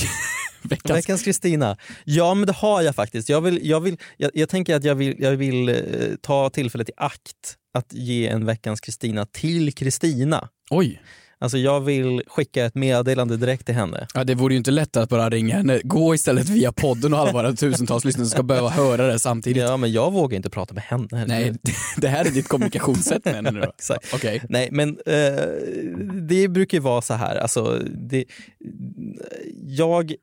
veckans... 0.62 0.98
Veckans 0.98 1.22
Kristina. 1.22 1.76
Ja 2.04 2.34
men 2.34 2.46
det 2.46 2.52
har 2.52 2.82
jag 2.82 2.94
faktiskt. 2.94 3.28
Jag, 3.28 3.40
vill, 3.40 3.60
jag, 3.62 3.80
vill, 3.80 3.96
jag, 4.16 4.30
jag 4.34 4.48
tänker 4.48 4.76
att 4.76 4.84
jag 4.84 4.94
vill, 4.94 5.16
jag 5.18 5.36
vill 5.36 5.68
eh, 5.68 5.76
ta 6.20 6.50
tillfället 6.50 6.88
i 6.88 6.92
akt 6.96 7.56
att 7.74 7.92
ge 7.92 8.28
en 8.28 8.46
Veckans 8.46 8.80
Kristina 8.80 9.26
till 9.26 9.74
Kristina. 9.74 10.48
Oj, 10.70 11.00
Alltså 11.38 11.58
jag 11.58 11.80
vill 11.80 12.22
skicka 12.26 12.64
ett 12.64 12.74
meddelande 12.74 13.36
direkt 13.36 13.66
till 13.66 13.74
henne. 13.74 14.06
ja, 14.14 14.24
det 14.24 14.34
vore 14.34 14.54
ju 14.54 14.58
inte 14.58 14.70
lätt 14.70 14.96
att 14.96 15.08
bara 15.08 15.30
ringa 15.30 15.56
henne. 15.56 15.80
Gå 15.84 16.14
istället 16.14 16.48
via 16.48 16.72
podden 16.72 17.14
och 17.14 17.18
alla 17.20 17.32
våra 17.32 17.52
tusentals 17.52 18.04
lyssnare 18.04 18.26
ska 18.26 18.42
behöva 18.42 18.68
höra 18.68 19.06
det 19.06 19.18
samtidigt. 19.18 19.62
Ja 19.62 19.76
men 19.76 19.92
jag 19.92 20.12
vågar 20.12 20.36
inte 20.36 20.50
prata 20.50 20.74
med 20.74 20.82
henne. 20.82 21.24
Nej, 21.26 21.54
det 21.96 22.08
här 22.08 22.24
är 22.24 22.30
ditt 22.30 22.48
kommunikationssätt 22.48 23.24
med 23.24 23.34
henne 23.34 23.50
nu 23.50 23.60
då? 23.60 23.66
Exakt. 23.78 24.14
Okej. 24.14 24.42
Nej 24.48 24.68
men 24.72 24.88
eh, 25.06 25.44
det 26.28 26.48
brukar 26.48 26.78
ju 26.78 26.82
vara 26.82 27.02
så 27.02 27.14
här, 27.14 27.36
alltså, 27.36 27.82
det, 28.08 28.24
jag 29.66 30.14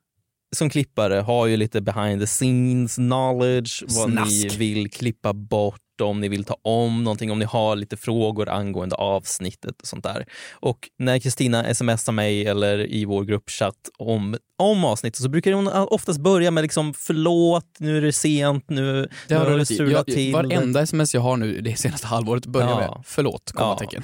som 0.56 0.70
klippare 0.70 1.14
har 1.14 1.46
ju 1.46 1.56
lite 1.56 1.80
behind 1.80 2.20
the 2.20 2.26
scenes 2.26 2.94
knowledge, 2.94 3.82
vad 3.88 4.10
ni 4.10 4.16
Snask. 4.16 4.60
vill 4.60 4.90
klippa 4.90 5.32
bort, 5.32 5.80
om 6.00 6.20
ni 6.20 6.28
vill 6.28 6.44
ta 6.44 6.56
om 6.62 7.04
någonting, 7.04 7.30
om 7.30 7.38
ni 7.38 7.44
har 7.44 7.76
lite 7.76 7.96
frågor 7.96 8.48
angående 8.48 8.96
avsnittet 8.96 9.80
och 9.80 9.86
sånt 9.86 10.04
där. 10.04 10.26
Och 10.52 10.88
när 10.98 11.18
Kristina 11.18 11.74
smsar 11.74 12.12
mig 12.12 12.46
eller 12.46 12.86
i 12.92 13.04
vår 13.04 13.24
gruppchatt 13.24 13.74
om, 13.98 14.36
om 14.58 14.84
avsnittet 14.84 15.22
så 15.22 15.28
brukar 15.28 15.52
hon 15.52 15.68
oftast 15.68 16.20
börja 16.20 16.50
med 16.50 16.62
liksom 16.62 16.94
förlåt, 16.94 17.66
nu 17.78 17.96
är 17.96 18.02
det 18.02 18.12
sent, 18.12 18.64
nu, 18.70 19.02
Det 19.02 19.08
nu 19.28 19.36
har 19.36 19.44
har 19.50 19.58
du 19.58 19.64
det 19.86 19.92
Jag, 19.92 20.06
till. 20.06 20.32
varenda 20.32 20.80
sms 20.82 21.14
jag 21.14 21.20
har 21.20 21.36
nu 21.36 21.60
det 21.60 21.76
senaste 21.76 22.06
halvåret 22.06 22.46
börjar 22.46 22.68
Ja. 22.68 22.76
med 22.78 23.02
förlåt, 23.06 23.52
kommatecken. 23.52 24.02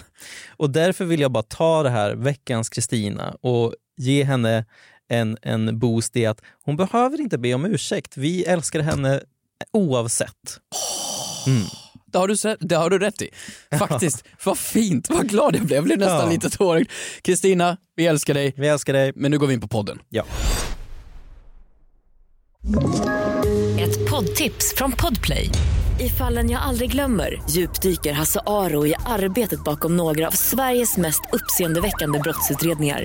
Och 0.57 0.71
därför 0.71 1.05
vill 1.05 1.21
jag 1.21 1.33
bara 1.33 1.43
ta 1.43 1.83
det 1.83 1.91
här, 1.91 2.15
veckans 2.15 2.69
Kristina, 2.69 3.35
och 3.41 3.75
ge 3.97 4.25
henne 4.25 4.65
en, 5.09 5.39
en 5.43 5.79
boost 5.79 6.17
i 6.17 6.27
att 6.27 6.41
hon 6.65 6.77
behöver 6.77 7.21
inte 7.21 7.39
be 7.39 7.55
om 7.55 7.65
ursäkt. 7.65 8.17
Vi 8.17 8.45
älskar 8.45 8.81
henne 8.81 9.21
oavsett. 9.73 10.61
Mm. 11.47 11.63
Det 12.13 12.19
har, 12.19 12.29
du, 12.29 12.37
sett- 12.37 12.59
det 12.61 12.75
har 12.77 12.91
du 12.91 12.99
rätt 12.99 13.23
i. 13.23 13.29
Faktiskt, 13.79 14.25
vad 14.45 14.59
fint, 14.59 15.11
vad 15.11 15.29
glad 15.29 15.57
jag 15.57 15.63
blev. 15.67 15.77
Jag 15.77 15.85
blev 15.85 15.99
nästan 15.99 16.19
Ja. 16.19 16.31
lite 16.31 16.51
tårögd. 16.51 16.91
Kristina, 17.23 17.77
vi 17.97 18.07
älskar 18.07 18.35
dig. 18.35 18.55
Vi 18.57 18.69
älskar 18.69 18.93
dig. 18.93 19.13
Men 19.17 19.31
nu 19.31 19.39
går 19.39 19.47
vi 19.47 19.55
in 19.55 19.61
på 19.61 19.69
podden. 19.69 19.99
Ja. 20.09 20.25
Ett 23.81 24.11
poddtips 24.11 24.75
från 24.77 24.93
Podplay. 24.93 25.49
I 26.01 26.09
fallen 26.09 26.51
jag 26.51 26.63
aldrig 26.63 26.91
glömmer 26.93 27.43
djupdyker 27.51 28.13
Hasse 28.13 28.41
Aro 28.47 28.87
i 28.87 28.95
arbetet 29.07 29.65
bakom 29.65 29.97
några 29.97 30.27
av 30.27 30.31
Sveriges 30.33 30.97
mest 30.97 31.21
uppseendeväckande 31.33 32.19
brottsutredningar. 32.19 33.05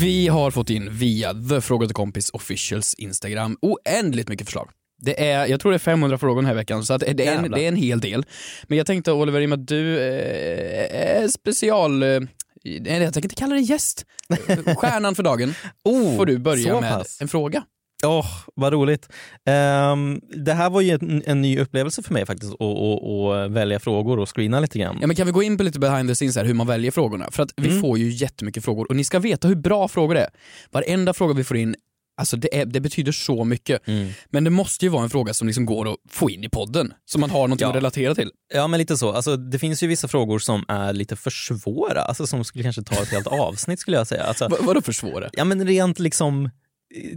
Vi 0.00 0.28
har 0.28 0.50
fått 0.50 0.70
in 0.70 0.88
via 0.92 1.34
The 1.34 1.60
Fråga 1.60 1.86
till 1.86 1.94
Kompis 1.94 2.30
Officials 2.30 2.94
Instagram 2.94 3.58
oändligt 3.62 4.28
mycket 4.28 4.46
förslag. 4.46 4.70
Det 5.02 5.30
är, 5.30 5.46
jag 5.46 5.60
tror 5.60 5.72
det 5.72 5.76
är 5.76 5.78
500 5.78 6.18
frågor 6.18 6.42
den 6.42 6.46
här 6.46 6.54
veckan, 6.54 6.84
så 6.84 6.94
att 6.94 7.00
det, 7.00 7.26
är 7.26 7.38
en, 7.38 7.50
det 7.50 7.64
är 7.64 7.68
en 7.68 7.76
hel 7.76 8.00
del. 8.00 8.24
Men 8.64 8.78
jag 8.78 8.86
tänkte 8.86 9.12
Oliver, 9.12 9.40
i 9.40 9.44
och 9.44 9.48
med 9.48 9.60
att 9.60 9.68
du 9.68 9.98
eh, 9.98 11.22
är 11.22 11.28
special... 11.28 12.02
Eh, 12.02 12.20
jag 12.62 12.86
tänker 12.86 13.22
inte 13.22 13.34
kalla 13.34 13.54
dig 13.54 13.64
gäst. 13.64 14.06
Stjärnan 14.76 15.14
för 15.14 15.22
dagen. 15.22 15.54
Oh, 15.84 16.16
får 16.16 16.26
du 16.26 16.38
börja 16.38 16.80
med 16.80 16.92
pass. 16.92 17.20
en 17.20 17.28
fråga. 17.28 17.64
Åh, 18.04 18.26
vad 18.54 18.72
roligt. 18.72 19.08
Ehm, 19.46 20.20
det 20.44 20.52
här 20.52 20.70
var 20.70 20.80
ju 20.80 20.90
en, 20.90 21.22
en 21.26 21.42
ny 21.42 21.58
upplevelse 21.58 22.02
för 22.02 22.12
mig 22.12 22.26
faktiskt, 22.26 22.52
att 22.52 23.50
välja 23.50 23.80
frågor 23.80 24.18
och 24.18 24.36
screena 24.36 24.60
lite 24.60 24.78
grann. 24.78 24.98
Ja, 25.00 25.06
men 25.06 25.16
kan 25.16 25.26
vi 25.26 25.32
gå 25.32 25.42
in 25.42 25.56
på 25.56 25.62
lite 25.62 25.78
behind 25.78 26.08
the 26.08 26.14
scenes 26.14 26.36
här, 26.36 26.44
hur 26.44 26.54
man 26.54 26.66
väljer 26.66 26.90
frågorna? 26.90 27.28
För 27.30 27.42
att 27.42 27.50
vi 27.56 27.68
Mm. 27.68 27.80
får 27.80 27.98
ju 27.98 28.08
jättemycket 28.10 28.64
frågor 28.64 28.86
och 28.88 28.96
ni 28.96 29.04
ska 29.04 29.18
veta 29.18 29.48
hur 29.48 29.54
bra 29.56 29.88
frågor 29.88 30.14
det 30.14 30.20
är. 30.20 30.30
Varenda 30.70 31.12
fråga 31.14 31.34
vi 31.34 31.44
får 31.44 31.56
in, 31.56 31.74
alltså 32.16 32.36
det, 32.36 32.60
är, 32.60 32.66
det 32.66 32.80
betyder 32.80 33.12
så 33.12 33.44
mycket. 33.44 33.88
Mm. 33.88 34.08
Men 34.30 34.44
det 34.44 34.50
måste 34.50 34.84
ju 34.84 34.88
vara 34.88 35.02
en 35.02 35.10
fråga 35.10 35.34
som 35.34 35.46
liksom 35.46 35.66
går 35.66 35.88
att 35.88 35.96
få 36.10 36.30
in 36.30 36.44
i 36.44 36.48
podden, 36.48 36.92
som 37.04 37.20
man 37.20 37.30
har 37.30 37.40
någonting 37.40 37.64
Ja. 37.64 37.68
att 37.70 37.76
relatera 37.76 38.14
till. 38.14 38.30
Ja, 38.54 38.66
men 38.66 38.78
lite 38.78 38.96
så. 38.96 39.12
Alltså, 39.12 39.36
det 39.36 39.58
finns 39.58 39.82
ju 39.82 39.86
vissa 39.86 40.08
frågor 40.08 40.38
som 40.38 40.64
är 40.68 40.92
lite 40.92 41.16
för 41.16 41.30
svåra, 41.30 42.00
alltså, 42.02 42.26
som 42.26 42.44
skulle 42.44 42.64
kanske 42.64 42.82
ta 42.82 43.02
ett 43.02 43.08
helt 43.12 43.26
avsnitt 43.26 43.80
skulle 43.80 43.96
jag 43.96 44.06
säga. 44.06 44.22
Alltså, 44.24 44.48
vadå 44.60 44.82
försvåra? 44.82 45.28
ja, 45.32 45.44
men 45.44 45.66
rent 45.66 45.98
liksom 45.98 46.50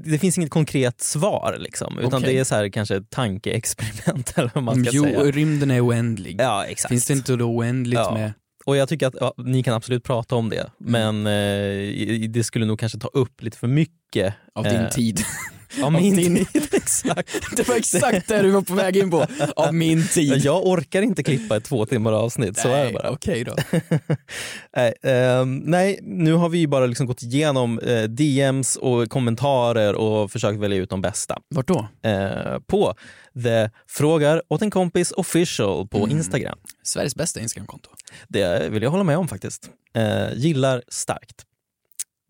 det 0.05 0.19
finns 0.19 0.37
inget 0.37 0.49
konkret 0.49 1.01
svar 1.01 1.55
liksom, 1.59 1.99
utan 1.99 2.13
Okej. 2.13 2.33
det 2.33 2.39
är 2.39 2.43
så 2.43 2.55
här 2.55 2.69
kanske 2.69 2.95
ett 2.95 3.09
tankeexperiment 3.09 4.33
eller 4.37 4.51
vad 4.53 4.63
man 4.63 4.85
ska 4.85 4.95
jo, 4.95 5.03
säga. 5.03 5.19
rymden 5.23 5.71
är 5.71 5.87
oändlig. 5.87 6.35
Ja, 6.41 6.65
exakt. 6.65 6.89
Finns 6.89 7.05
det 7.05 7.13
inte 7.13 7.35
då 7.35 7.45
oändligt 7.45 7.99
Ja. 7.99 8.13
med... 8.13 8.33
Och 8.65 8.77
jag 8.77 8.89
tycker 8.89 9.07
att 9.07 9.15
ja, 9.19 9.33
ni 9.37 9.63
kan 9.63 9.73
absolut 9.73 10.03
prata 10.03 10.35
om 10.35 10.49
det, 10.49 10.71
men 10.77 11.27
eh, 11.27 12.29
det 12.29 12.43
skulle 12.43 12.65
nog 12.65 12.79
kanske 12.79 12.99
ta 12.99 13.07
upp 13.07 13.41
lite 13.43 13.57
för 13.57 13.67
mycket 13.67 14.33
Av 14.55 14.63
din 14.63 14.75
eh, 14.75 14.89
tid. 14.89 15.19
Av 15.83 15.91
min 15.91 16.15
din- 16.15 16.45
tid, 16.45 16.67
exakt. 16.73 17.55
Det 17.57 17.67
var 17.67 17.75
exakt 17.75 18.27
det 18.27 18.41
du 18.41 18.49
var 18.51 18.61
på 18.61 18.73
väg 18.73 18.97
in 18.97 19.11
på. 19.11 19.25
Av 19.55 19.73
min 19.73 20.07
tid. 20.13 20.37
Jag 20.45 20.67
orkar 20.67 21.01
inte 21.01 21.23
klippa 21.23 21.57
ett 21.57 21.63
två 21.63 21.85
timmar 21.85 22.11
avsnitt, 22.13 22.57
så 22.59 22.67
är 22.69 22.85
det 22.85 22.91
bara. 22.93 23.09
Okej 23.09 23.43
då. 23.43 23.55
nej, 24.75 24.93
ehm, 25.03 25.57
nej, 25.57 25.99
nu 26.01 26.33
har 26.33 26.49
vi 26.49 26.57
ju 26.57 26.67
bara 26.67 26.85
liksom 26.85 27.07
gått 27.07 27.23
igenom 27.23 27.79
eh, 27.79 28.03
DMs 28.03 28.75
och 28.75 29.09
kommentarer 29.09 29.95
och 29.95 30.31
försökt 30.31 30.59
välja 30.59 30.77
ut 30.77 30.89
de 30.89 31.01
bästa. 31.01 31.37
Vart 31.55 31.67
då? 31.67 31.87
Eh, 32.09 32.59
på 32.67 32.93
The 33.43 33.69
Frågar 33.87 34.41
åt 34.47 34.61
en 34.61 34.71
kompis 34.71 35.11
official 35.11 35.87
på 35.87 35.97
Mm. 35.97 36.17
Instagram. 36.17 36.57
Sveriges 36.83 37.15
bästa 37.15 37.39
Instagramkonto. 37.39 37.89
Det 38.27 38.69
vill 38.71 38.83
jag 38.83 38.89
hålla 38.89 39.03
med 39.03 39.17
om 39.17 39.27
faktiskt. 39.27 39.69
Eh, 39.95 40.33
gillar 40.35 40.83
starkt. 40.87 41.45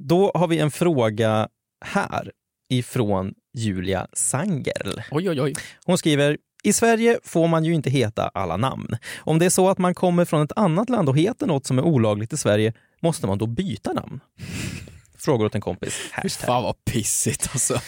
Då 0.04 0.32
har 0.36 0.48
vi 0.48 0.60
en 0.60 0.72
fråga 0.72 1.48
här 1.86 2.32
ifrån 2.70 3.34
Julia 3.58 4.08
Sangerl. 4.14 5.02
Oj, 5.12 5.30
oj, 5.30 5.42
oj. 5.42 5.54
Hon 5.86 5.98
skriver 5.98 6.38
i 6.64 6.74
Sverige 6.74 7.20
får 7.24 7.48
man 7.48 7.66
ju 7.66 7.74
inte 7.74 7.90
heta 7.90 8.28
alla 8.34 8.58
namn. 8.58 8.98
Om 9.18 9.40
det 9.40 9.46
är 9.46 9.50
så 9.50 9.70
att 9.70 9.78
man 9.78 9.96
kommer 9.96 10.26
från 10.26 10.42
ett 10.42 10.52
annat 10.56 10.90
land 10.90 11.10
och 11.10 11.18
heter 11.18 11.48
något 11.48 11.66
som 11.66 11.78
är 11.78 11.82
olagligt 11.84 12.34
i 12.34 12.38
Sverige, 12.38 12.74
måste 13.02 13.28
man 13.28 13.38
då 13.38 13.46
byta 13.48 13.94
namn? 13.94 14.20
Frågor 15.18 15.46
åt 15.46 15.56
en 15.56 15.62
kompis. 15.62 16.00
Hashtag. 16.12 16.48
fan 16.48 16.64
vad 16.64 16.86
pissigt 16.86 17.50
alltså. 17.52 17.82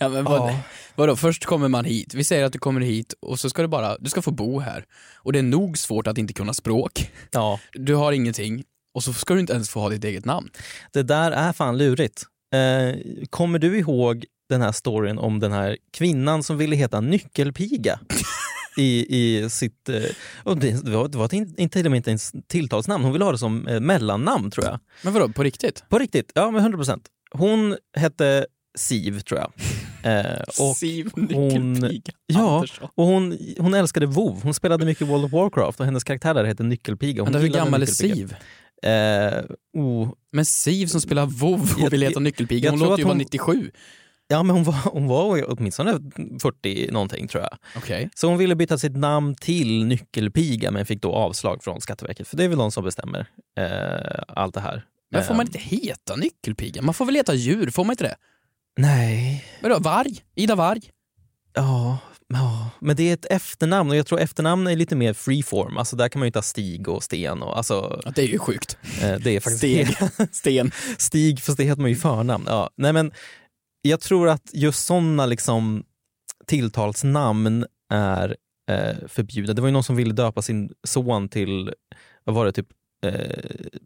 Ja, 0.00 0.08
men 0.08 0.24
vad, 0.24 0.50
Ja. 0.50 0.58
Vadå, 0.94 1.16
först 1.16 1.44
kommer 1.44 1.68
man 1.68 1.84
hit, 1.84 2.14
vi 2.14 2.24
säger 2.24 2.44
att 2.44 2.52
du 2.52 2.58
kommer 2.58 2.80
hit 2.80 3.14
och 3.20 3.40
så 3.40 3.50
ska 3.50 3.62
du 3.62 3.68
bara, 3.68 3.98
du 3.98 4.10
ska 4.10 4.22
få 4.22 4.30
bo 4.30 4.58
här. 4.60 4.84
Och 5.16 5.32
det 5.32 5.38
är 5.38 5.42
nog 5.42 5.78
svårt 5.78 6.06
att 6.06 6.18
inte 6.18 6.32
kunna 6.34 6.54
språk. 6.54 7.10
Ja, 7.32 7.60
Du 7.72 7.94
har 7.94 8.12
ingenting 8.12 8.64
och 8.94 9.04
så 9.04 9.12
ska 9.12 9.34
du 9.34 9.40
inte 9.40 9.52
ens 9.52 9.70
få 9.70 9.80
ha 9.80 9.88
ditt 9.88 10.04
eget 10.04 10.24
namn. 10.24 10.50
det 10.92 11.02
där 11.02 11.30
är 11.32 11.52
fan 11.52 11.78
lurigt. 11.78 12.22
Eh, 12.54 12.94
kommer 13.30 13.58
du 13.58 13.78
ihåg 13.78 14.24
den 14.48 14.62
här 14.62 14.72
storyn 14.72 15.18
om 15.18 15.40
den 15.40 15.52
här 15.52 15.76
kvinnan 15.92 16.42
som 16.42 16.58
ville 16.58 16.76
heta 16.76 17.00
Nyckelpiga? 17.00 18.00
I, 18.78 19.06
i 19.18 19.50
sitt... 19.50 19.88
Eh, 19.88 20.02
och 20.44 20.56
det, 20.58 20.84
var, 20.84 21.08
det 21.08 21.18
var 21.18 21.34
inte 21.34 21.68
till 21.68 21.86
och 21.86 21.90
med 21.90 21.96
inte 21.98 22.10
ens 22.10 22.32
tilltalsnamn, 22.46 23.04
hon 23.04 23.12
ville 23.12 23.24
ha 23.24 23.32
det 23.32 23.38
som 23.38 23.66
eh, 23.68 23.80
mellannamn 23.80 24.50
tror 24.50 24.66
jag. 24.66 24.78
Men 25.02 25.12
vadå, 25.12 25.28
på 25.28 25.42
riktigt? 25.42 25.84
På 25.88 25.98
riktigt, 25.98 26.32
ja 26.34 26.50
men 26.50 26.60
100 26.60 26.78
procent. 26.78 27.08
Hon 27.30 27.76
hette 27.96 28.46
Siv 28.78 29.20
tror 29.20 29.40
jag. 29.40 29.52
Eh, 30.02 30.40
och 30.60 30.76
Siv 30.76 31.10
hon- 31.14 32.00
Ja, 32.26 32.54
Andersson. 32.56 32.88
och 32.94 33.06
hon, 33.06 33.38
hon 33.58 33.74
älskade 33.74 34.06
WoW. 34.06 34.40
Hon 34.42 34.54
spelade 34.54 34.84
mycket 34.86 35.08
World 35.08 35.24
of 35.24 35.32
Warcraft 35.32 35.80
och 35.80 35.86
hennes 35.86 36.04
karaktär 36.04 36.34
där 36.34 36.44
hette 36.44 36.62
Nyckelpiga. 36.62 37.22
Hon 37.22 37.32
Vänta, 37.32 37.38
hur 37.38 37.48
gammal 37.48 37.82
är. 37.82 37.86
Siv? 37.86 38.36
Eh, 38.86 39.44
oh, 39.72 40.08
Men 40.32 40.44
Siv 40.44 40.86
som 40.86 41.00
spelar 41.00 41.22
Jag- 41.40 41.84
och 41.86 41.92
vill 41.92 42.02
heta 42.02 42.20
Nyckelpiga, 42.20 42.64
jag 42.64 42.70
hon 42.70 42.80
låter 42.80 42.90
ju 42.98 43.02
att 43.02 43.04
vara 43.04 43.10
hon- 43.12 43.18
97. 43.18 43.70
ja, 44.28 44.42
men 44.42 44.56
hon 44.56 44.64
var, 44.64 44.74
hon 44.92 45.06
var 45.06 45.44
åtminstone 45.52 45.92
40 46.42 46.90
någonting 46.92 47.28
tror 47.28 47.42
jag. 47.42 47.58
Okej. 47.76 48.10
Så 48.14 48.28
hon 48.28 48.38
ville 48.38 48.54
byta 48.56 48.78
sitt 48.78 48.96
namn 48.96 49.34
till 49.34 49.84
Nyckelpiga 49.84 50.70
men 50.70 50.86
fick 50.86 51.02
då 51.02 51.12
avslag 51.12 51.64
från 51.64 51.80
Skatteverket. 51.80 52.28
För 52.28 52.36
det 52.36 52.44
är 52.44 52.48
väl 52.48 52.58
de 52.58 52.72
som 52.72 52.84
bestämmer 52.84 53.26
eh, 53.58 54.22
allt 54.28 54.54
det 54.54 54.60
här. 54.60 54.84
Men 55.10 55.24
får 55.24 55.32
Eh, 55.32 55.36
man 55.36 55.46
inte 55.46 55.58
heta 55.58 56.16
Nyckelpiga? 56.16 56.82
Man 56.82 56.94
får 56.94 57.04
väl 57.06 57.14
heta 57.14 57.34
djur, 57.34 57.70
får 57.70 57.84
man 57.84 57.92
inte 57.92 58.04
det? 58.04 58.16
Nej. 58.78 59.44
Vadå, 59.62 59.78
varg? 59.78 60.20
Ida 60.34 60.54
Varg? 60.54 60.80
Ja, 61.54 61.98
ja, 62.34 62.70
men 62.80 62.96
det 62.96 63.02
är 63.10 63.14
ett 63.14 63.26
efternamn 63.30 63.90
och 63.90 63.96
jag 63.96 64.06
tror 64.06 64.20
efternamn 64.20 64.66
är 64.66 64.76
lite 64.76 64.96
mer 64.96 65.12
freeform. 65.12 65.76
Alltså 65.76 65.96
där 65.96 66.08
kan 66.08 66.18
man 66.20 66.26
ju 66.26 66.32
ta 66.32 66.42
Stig 66.42 66.88
och 66.88 67.02
Sten 67.02 67.42
och 67.42 67.56
alltså 67.56 68.00
Ja, 68.04 68.12
det 68.14 68.22
är 68.22 68.26
ju 68.28 68.38
sjukt. 68.38 68.78
eh, 69.02 69.14
det 69.18 69.36
är 69.36 69.40
faktiskt 69.40 69.58
Steg. 69.58 69.96
Sten. 70.32 70.70
Stig, 70.98 71.40
fast 71.40 71.58
det 71.58 71.64
heter 71.64 71.80
man 71.82 71.90
ju 71.90 71.96
förnamn. 71.96 72.44
Ja, 72.48 72.70
nej 72.76 72.92
men 72.92 73.12
jag 73.82 74.00
tror 74.00 74.28
att 74.28 74.50
just 74.52 74.86
sådana 74.86 75.26
liksom 75.26 75.84
tilltalsnamn 76.46 77.66
är 77.92 78.36
eh, 78.70 78.96
förbjudna. 79.08 79.52
Det 79.54 79.60
var 79.62 79.68
ju 79.68 79.72
någon 79.72 79.84
som 79.84 79.96
ville 79.96 80.12
döpa 80.14 80.42
sin 80.42 80.70
son 80.84 81.28
till, 81.28 81.72
vad 82.24 82.34
var 82.34 82.44
det, 82.46 82.52
typ 82.52 82.68
eh, 83.06 83.12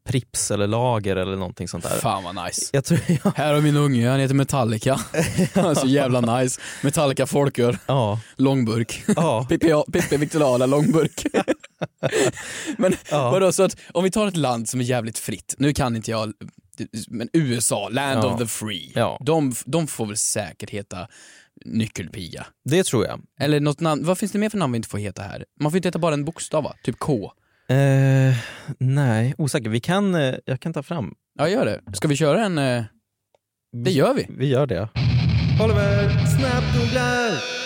Prips 0.05 0.51
eller 0.51 0.67
Lager 0.67 1.17
eller 1.17 1.37
någonting 1.37 1.69
sånt 1.69 1.85
där. 1.85 1.99
Fan 1.99 2.25
vad 2.25 2.45
nice. 2.45 2.71
Jag 2.73 2.85
tror, 2.85 3.01
ja, 3.25 3.33
Här 3.37 3.55
har 3.55 3.61
min 3.61 3.77
unge, 3.77 4.11
han 4.11 4.21
heter 4.21 4.35
Metallica. 4.35 4.95
Han 5.55 5.65
är 5.65 5.75
så 5.75 5.87
jävla 5.87 6.21
nice. 6.39 6.61
Metallica 6.83 7.27
folköl, 7.27 7.77
ja, 7.87 8.21
långburk. 8.37 9.05
ja, 9.17 9.47
Pippi 9.93 10.17
Victoriala 10.17 10.67
långburk. 10.67 11.27
Men 12.79 12.97
ja. 13.11 13.31
vadå, 13.31 13.53
så 13.53 13.63
att 13.63 13.77
om 13.95 14.05
vi 14.05 14.11
tar 14.11 14.27
ett 14.27 14.37
land 14.37 14.69
som 14.69 14.81
är 14.81 14.85
jävligt 14.85 15.19
fritt, 15.19 15.55
nu 15.59 15.73
kan 15.73 15.97
inte 15.97 16.11
jag, 16.11 16.33
men 17.09 17.29
USA, 17.33 17.89
land 17.89 18.25
Ja. 18.25 18.33
of 18.35 18.41
the 18.41 18.47
free, 18.47 18.93
Ja. 18.95 19.19
de, 19.27 19.55
de 19.67 19.87
får 19.87 20.07
väl 20.07 20.17
säkert 20.17 20.71
heta 20.71 21.09
nyckelpiga. 21.65 22.47
Det 22.65 22.85
tror 22.85 23.07
jag. 23.07 23.21
Eller 23.41 23.61
något 23.61 23.81
namn, 23.81 24.05
vad 24.05 24.19
finns 24.19 24.33
det 24.33 24.39
mer 24.39 24.51
för 24.51 24.59
namn 24.59 24.73
vi 24.73 24.77
inte 24.77 24.89
får 24.89 24.99
heta 24.99 25.23
här? 25.23 25.45
Man 25.61 25.73
får 25.73 25.77
inte 25.77 25.89
heta 25.89 25.99
bara 25.99 26.15
en 26.15 26.25
bokstav 26.25 26.65
va? 26.65 26.75
Typ 26.85 26.99
K. 26.99 27.33
Eh, 27.71 28.35
nej, 28.79 29.35
osäker. 29.39 29.71
Vi 29.71 29.81
kan, 29.81 30.15
eh, 30.15 30.35
jag 30.45 30.61
kan 30.61 30.73
ta 30.73 30.83
fram. 30.83 31.15
Ja 31.39 31.49
gör 31.49 31.65
det. 31.65 31.97
Ska 31.97 32.09
vi 32.09 32.17
köra 32.17 32.45
en, 32.45 32.59
eh, 32.59 32.85
det 33.85 33.91
gör 33.91 34.15
vi. 34.15 34.27
Vi 34.39 34.47
gör 34.47 34.67
det. 34.67 34.89
Oliver, 35.65 36.09
snabbgooglar! 36.09 37.61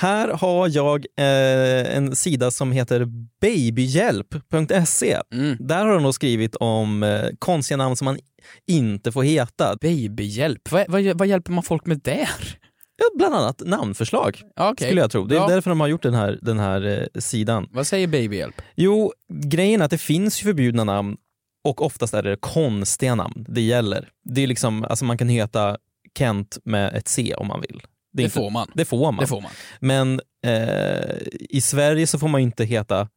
Här 0.00 0.28
har 0.28 0.68
jag 0.68 1.06
eh, 1.18 1.96
en 1.96 2.16
sida 2.16 2.50
som 2.50 2.72
heter 2.72 3.06
babyhjälp.se. 3.40 5.20
Mm. 5.34 5.56
Där 5.60 5.84
har 5.86 5.94
de 5.94 6.02
nog 6.02 6.14
skrivit 6.14 6.56
om 6.56 7.02
eh, 7.02 7.28
konstiga 7.38 7.76
namn 7.76 7.96
som 7.96 8.04
man 8.04 8.18
inte 8.66 9.12
får 9.12 9.22
heta. 9.22 9.76
Babyhjälp, 9.80 10.70
vad, 10.70 10.84
vad, 10.88 11.18
vad 11.18 11.28
hjälper 11.28 11.52
man 11.52 11.62
folk 11.64 11.86
med 11.86 12.00
där? 12.04 12.58
Ja, 12.96 13.04
bland 13.16 13.34
annat 13.34 13.62
namnförslag, 13.64 14.42
Okej. 14.56 14.86
skulle 14.88 15.00
jag 15.00 15.10
tro. 15.10 15.24
Det 15.24 15.34
är 15.34 15.40
Ja. 15.40 15.48
därför 15.48 15.70
de 15.70 15.80
har 15.80 15.86
gjort 15.88 16.02
den 16.02 16.14
här, 16.14 16.38
den 16.42 16.58
här 16.58 17.08
eh, 17.14 17.20
sidan. 17.20 17.68
Vad 17.72 17.86
säger 17.86 18.06
babyhjälp? 18.06 18.62
Jo, 18.76 19.12
grejen 19.32 19.80
är 19.80 19.84
att 19.84 19.90
det 19.90 19.98
finns 19.98 20.40
ju 20.42 20.44
förbjudna 20.44 20.84
namn 20.84 21.16
och 21.64 21.82
oftast 21.82 22.14
är 22.14 22.22
det 22.22 22.36
konstiga 22.40 23.14
namn 23.14 23.44
det 23.48 23.60
gäller. 23.60 24.08
Det 24.24 24.42
är 24.42 24.46
liksom, 24.46 24.84
alltså 24.84 25.04
man 25.04 25.18
kan 25.18 25.28
heta 25.28 25.76
Kent 26.18 26.58
med 26.64 26.94
ett 26.94 27.08
C 27.08 27.34
om 27.36 27.46
man 27.46 27.60
vill. 27.60 27.82
Det, 28.12 28.22
är 28.22 28.24
inte- 28.24 28.34
får 28.34 28.50
man. 28.50 28.70
Det 28.74 28.84
får 28.84 29.12
man. 29.12 29.16
Det 29.20 29.26
får 29.26 29.40
man. 29.40 29.50
Men 29.80 30.20
eh, 30.46 31.16
i 31.50 31.60
Sverige 31.60 32.06
så 32.06 32.18
får 32.18 32.28
man 32.28 32.40
inte 32.40 32.64
heta 32.64 33.08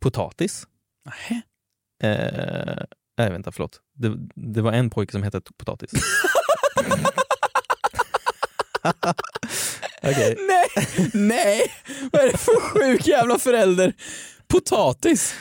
Potatis. 0.00 0.66
Nähä. 1.04 1.42
Eh, 2.02 2.82
nej, 3.18 3.30
vänta, 3.30 3.52
förlåt. 3.52 3.80
Det, 3.94 4.12
det 4.34 4.62
var 4.62 4.72
en 4.72 4.90
pojke 4.90 5.12
som 5.12 5.22
hette 5.22 5.40
Potatis. 5.58 5.90
okay. 10.02 10.36
Nej, 10.48 10.86
nej! 11.12 11.72
Vad 12.12 12.22
är 12.22 12.32
det 12.32 12.38
för 12.38 12.60
sjuk 12.60 13.06
jävla 13.06 13.38
förälder? 13.38 13.92
Potatis. 14.48 15.34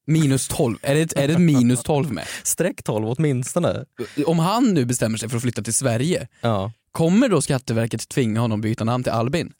Minus 0.07 0.47
12, 0.47 0.77
är 0.81 0.95
det, 0.95 1.17
är 1.17 1.27
det 1.27 1.37
minus 1.39 1.83
12 1.83 2.11
med? 2.11 2.25
Streck 2.43 2.83
12 2.83 3.09
åtminstone. 3.09 3.85
Om 4.25 4.39
han 4.39 4.73
nu 4.73 4.85
bestämmer 4.85 5.17
sig 5.17 5.29
för 5.29 5.35
att 5.37 5.41
flytta 5.43 5.61
till 5.61 5.73
Sverige, 5.73 6.27
Ja. 6.41 6.71
kommer 6.91 7.29
då 7.29 7.41
Skatteverket 7.41 8.09
tvinga 8.09 8.39
honom 8.39 8.61
byta 8.61 8.83
namn 8.83 9.03
till 9.03 9.13
Albin? 9.13 9.53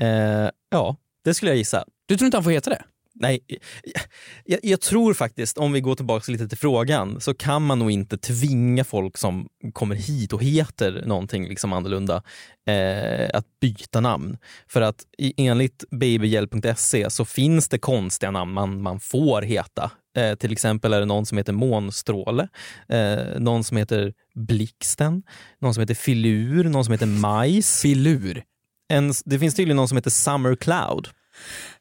Eh, 0.00 0.48
ja, 0.70 0.96
det 1.24 1.34
skulle 1.34 1.50
jag 1.50 1.58
gissa. 1.58 1.84
Du 2.06 2.16
tror 2.16 2.26
inte 2.26 2.36
han 2.36 2.44
får 2.44 2.50
heta 2.50 2.70
det? 2.70 2.82
Nej, 3.14 3.40
jag, 4.44 4.60
jag 4.62 4.80
tror 4.80 5.14
faktiskt, 5.14 5.58
om 5.58 5.72
vi 5.72 5.80
går 5.80 5.94
tillbaka 5.94 6.32
lite 6.32 6.48
till 6.48 6.58
frågan, 6.58 7.20
så 7.20 7.34
kan 7.34 7.62
man 7.62 7.78
nog 7.78 7.90
inte 7.90 8.18
tvinga 8.18 8.84
folk 8.84 9.18
som 9.18 9.48
kommer 9.72 9.94
hit 9.94 10.32
och 10.32 10.42
heter 10.42 11.02
någonting 11.06 11.48
liksom 11.48 11.72
annorlunda 11.72 12.22
eh, 12.66 13.30
att 13.34 13.46
byta 13.60 14.00
namn. 14.00 14.36
För 14.68 14.80
att 14.80 14.96
enligt 15.36 15.84
babyhjälp.se 15.90 17.10
så 17.10 17.24
finns 17.24 17.68
det 17.68 17.78
konstiga 17.78 18.30
namn 18.30 18.52
man, 18.52 18.82
man 18.82 19.00
får 19.00 19.42
heta. 19.42 19.90
Eh, 20.16 20.34
till 20.34 20.52
exempel 20.52 20.92
är 20.92 21.00
det 21.00 21.06
någon 21.06 21.26
som 21.26 21.38
heter 21.38 21.52
Månstråle, 21.52 22.48
eh, 22.88 23.40
någon 23.40 23.64
som 23.64 23.76
heter 23.76 24.12
Blixten, 24.34 25.22
någon 25.60 25.74
som 25.74 25.80
heter 25.80 25.94
Filur, 25.94 26.64
någon 26.64 26.84
som 26.84 26.92
heter 26.92 27.06
Majs. 27.06 27.80
Filur. 27.82 28.42
En, 28.88 29.12
det 29.24 29.38
finns 29.38 29.54
tydligen 29.54 29.76
någon 29.76 29.88
som 29.88 29.96
heter 29.96 30.10
Summer 30.10 30.56
Cloud. 30.56 31.08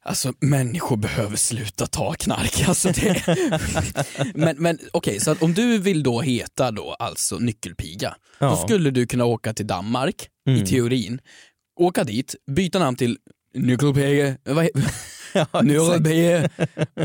Alltså 0.02 0.34
människor 0.40 0.98
behöver 0.98 1.36
sluta 1.38 1.88
ta 1.88 2.14
knark. 2.14 2.64
Alltså, 2.68 2.90
det... 2.92 3.24
men 4.36 4.56
men 4.60 4.80
okej, 4.94 5.20
så 5.20 5.32
att 5.32 5.42
om 5.44 5.54
du 5.54 5.78
vill 5.78 6.04
då 6.04 6.22
heta 6.22 6.72
då 6.72 6.96
alltså 7.00 7.36
nyckelpiga, 7.38 8.16
då 8.40 8.46
Ja. 8.46 8.56
skulle 8.56 8.92
du 8.92 9.08
kunna 9.08 9.26
åka 9.26 9.54
till 9.54 9.68
Danmark 9.68 10.28
Mm. 10.48 10.64
i 10.64 10.66
teorin, 10.66 11.20
åka 11.80 12.04
dit, 12.04 12.36
byta 12.52 12.80
namn 12.80 12.98
till 12.98 13.18
nyckelpiga, 13.56 14.36
he- 14.46 14.70
nyckelpiga, 15.64 16.50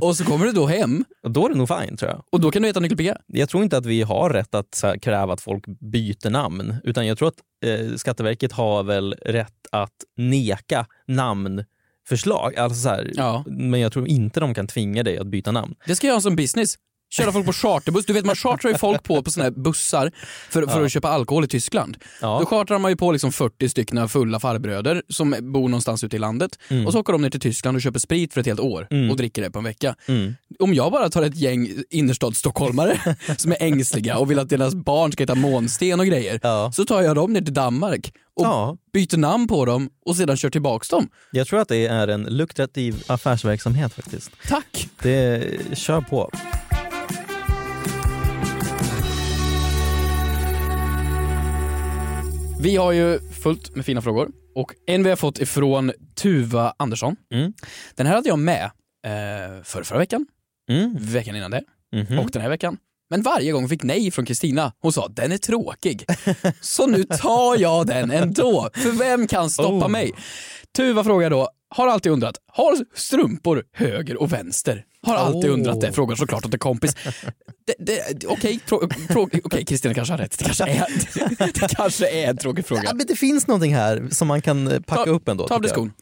och 0.01 0.17
så 0.17 0.25
kommer 0.25 0.47
du 0.47 0.53
då 0.53 0.67
hem 0.67 1.05
Och 1.23 1.31
då 1.31 1.45
är 1.47 1.49
det 1.51 1.55
nog 1.55 1.69
fine 1.69 1.97
tror 1.97 2.11
jag. 2.11 2.23
och 2.33 2.41
då 2.41 2.51
kan 2.51 2.63
du 2.63 2.69
heta 2.69 2.81
nyckelpiga. 2.81 3.19
Jag 3.27 3.49
tror 3.49 3.63
inte 3.63 3.77
att 3.77 3.87
vi 3.87 4.03
har 4.03 4.31
rätt 4.31 4.55
att 4.55 4.81
här, 4.83 4.99
kräva 4.99 5.33
att 5.33 5.41
folk 5.41 5.65
byter 5.67 6.31
namn, 6.31 6.75
utan 6.85 7.07
jag 7.07 7.19
tror 7.19 7.29
att 7.29 7.39
eh, 7.65 7.97
Skatteverket 7.97 8.53
har 8.53 8.83
väl 8.83 9.13
rätt 9.13 9.53
att 9.73 9.93
neka 10.17 10.87
namnförslag. 12.11 12.57
Alltså 12.57 12.81
så 12.81 12.89
här, 12.89 13.11
Ja. 13.15 13.45
Men 13.47 13.81
jag 13.81 13.93
tror 13.93 14.09
inte 14.09 14.41
de 14.41 14.55
kan 14.55 14.67
tvinga 14.67 15.03
dig 15.03 15.19
att 15.19 15.27
byta 15.27 15.53
namn. 15.53 15.75
Det 15.87 15.97
ska 15.97 16.07
jag 16.07 16.15
ha 16.15 16.21
som 16.21 16.37
business. 16.37 16.75
Köra 17.11 17.33
folk 17.33 17.47
på 17.47 17.53
charterbuss. 17.53 18.07
Du 18.07 18.13
vet 18.13 18.25
man 18.27 18.37
chartrar 18.37 18.71
ju 18.73 18.79
folk 18.79 19.03
på 19.03 19.23
på 19.23 19.31
såna 19.31 19.45
här 19.45 19.51
bussar 19.51 20.13
för, 20.51 20.67
för 20.67 20.81
Ja. 20.81 20.87
att 20.87 20.93
köpa 20.93 21.09
alkohol 21.09 21.45
i 21.45 21.49
Tyskland. 21.49 21.97
Ja. 22.21 22.39
Då 22.41 22.47
chartrar 22.47 22.79
man 22.79 22.91
ju 22.91 22.97
på 22.97 23.13
liksom 23.13 23.33
40 23.33 23.69
stycken 23.69 24.09
fulla 24.09 24.41
farbröder 24.41 25.03
som 25.09 25.37
bor 25.41 25.69
någonstans 25.69 26.05
ute 26.05 26.17
i 26.17 26.19
landet 26.19 26.59
Mm. 26.69 26.87
och 26.87 26.93
så 26.93 27.01
åker 27.01 27.13
de 27.13 27.23
ner 27.23 27.31
till 27.31 27.41
Tyskland 27.41 27.77
och 27.77 27.83
köper 27.83 27.99
sprit 27.99 28.33
för 28.35 28.41
ett 28.41 28.47
helt 28.47 28.61
år 28.61 28.87
Mm. 28.91 29.11
och 29.11 29.17
dricker 29.17 29.43
det 29.43 29.51
på 29.51 29.59
en 29.59 29.65
vecka. 29.65 29.95
Mm. 30.09 30.35
Om 30.59 30.75
jag 30.75 30.93
bara 30.93 31.09
tar 31.09 31.23
ett 31.23 31.37
gäng 31.37 31.69
innerstadsstockholmare 31.91 33.17
som 33.37 33.53
är 33.53 33.57
ängsliga 33.63 34.19
och 34.19 34.31
vill 34.31 34.39
att 34.39 34.49
deras 34.49 34.75
barn 34.75 35.13
ska 35.13 35.23
heta 35.23 35.35
Månsten 35.35 36.01
och 36.01 36.07
grejer 36.07 36.41
Ja. 36.43 36.73
så 36.75 36.85
tar 36.85 37.03
jag 37.03 37.15
dem 37.17 37.33
ner 37.33 37.41
till 37.41 37.55
Danmark 37.55 38.13
och 38.37 38.77
byter 38.93 39.17
namn 39.17 39.49
på 39.49 39.65
dem 39.65 39.91
och 40.07 40.17
sedan 40.17 40.37
kör 40.37 40.51
tillbaks 40.51 40.89
dem. 40.89 41.09
Jag 41.33 41.47
tror 41.47 41.61
att 41.61 41.69
det 41.69 41.87
är 41.87 42.09
en 42.09 42.23
lukrativ 42.23 43.05
affärsverksamhet 43.07 43.93
faktiskt. 43.95 44.31
Tack! 44.49 44.89
Det, 45.03 45.45
kör 45.79 46.01
på. 46.01 46.31
Vi 52.67 52.77
har 52.77 52.93
ju 52.93 53.21
fullt 53.43 53.77
med 53.77 53.85
fina 53.87 54.03
frågor 54.03 54.29
och 54.55 54.75
en 54.87 55.03
vi 55.03 55.09
har 55.09 55.17
fått 55.17 55.39
ifrån 55.39 55.93
Tuva 56.15 56.75
Andersson. 56.77 57.17
Mm. 57.35 57.53
Den 57.95 58.07
här 58.07 58.15
hade 58.15 58.29
jag 58.29 58.39
med 58.39 58.65
eh, 59.07 59.63
för 59.65 59.83
förra 59.83 59.99
veckan, 59.99 60.27
Mm. 60.71 60.97
veckan 61.01 61.37
innan 61.37 61.51
det 61.51 61.63
Mhm. 61.93 62.19
och 62.19 62.31
den 62.31 62.43
här 62.43 62.49
veckan. 62.49 62.77
Men 63.11 63.23
varje 63.23 63.53
gång 63.53 63.69
fick 63.69 63.83
nej 63.83 64.11
från 64.11 64.25
Kristina. 64.27 64.73
Hon 64.81 64.93
sa 64.93 65.09
den 65.09 65.33
är 65.33 65.39
tråkig. 65.39 66.05
Så 66.61 66.87
nu 66.87 67.05
tar 67.05 67.59
jag 67.61 67.87
den 67.87 68.11
ändå. 68.11 68.71
För 68.75 68.99
vem 68.99 69.27
kan 69.27 69.51
stoppa 69.51 69.87
Oh. 69.87 69.91
mig? 69.91 70.13
Tuva 70.77 71.05
frågar 71.05 71.31
då, 71.31 71.49
har 71.75 71.87
alltid 71.89 72.13
undrat, 72.13 72.37
har 72.53 72.77
strumpor 72.95 73.65
höger 73.73 74.17
och 74.23 74.33
vänster? 74.33 74.85
Har 75.07 75.17
alltid 75.17 75.51
Oh. 75.51 75.55
undrat 75.55 75.81
det, 75.81 75.93
frågar 75.93 76.17
såklart 76.17 76.47
åt 76.47 76.53
en 76.55 76.59
kompis. 76.59 76.95
Okej, 78.27 78.61
frå- 78.67 79.41
okej, 79.45 79.65
Kristina 79.65 79.95
kanske 79.95 80.13
har 80.13 80.19
rätt. 80.19 80.39
Det 80.39 80.45
kanske 80.45 80.65
är, 80.65 80.87
det 81.61 81.75
kanske 81.77 82.09
är 82.09 82.29
en 82.31 82.37
tråkig 82.37 82.67
fråga. 82.67 82.83
Ja, 82.85 82.95
men 82.95 83.07
det 83.07 83.17
finns 83.17 83.47
någonting 83.47 83.75
här 83.75 84.09
som 84.11 84.29
man 84.29 84.43
kan 84.43 84.69
eh, 84.69 84.81
packa 84.81 85.05
Ta- 85.05 85.11
upp 85.11 85.29
ändå. 85.29 85.49
Ta 85.49 85.55
av 85.55 85.61
dig 85.63 85.71
skon. 85.71 85.93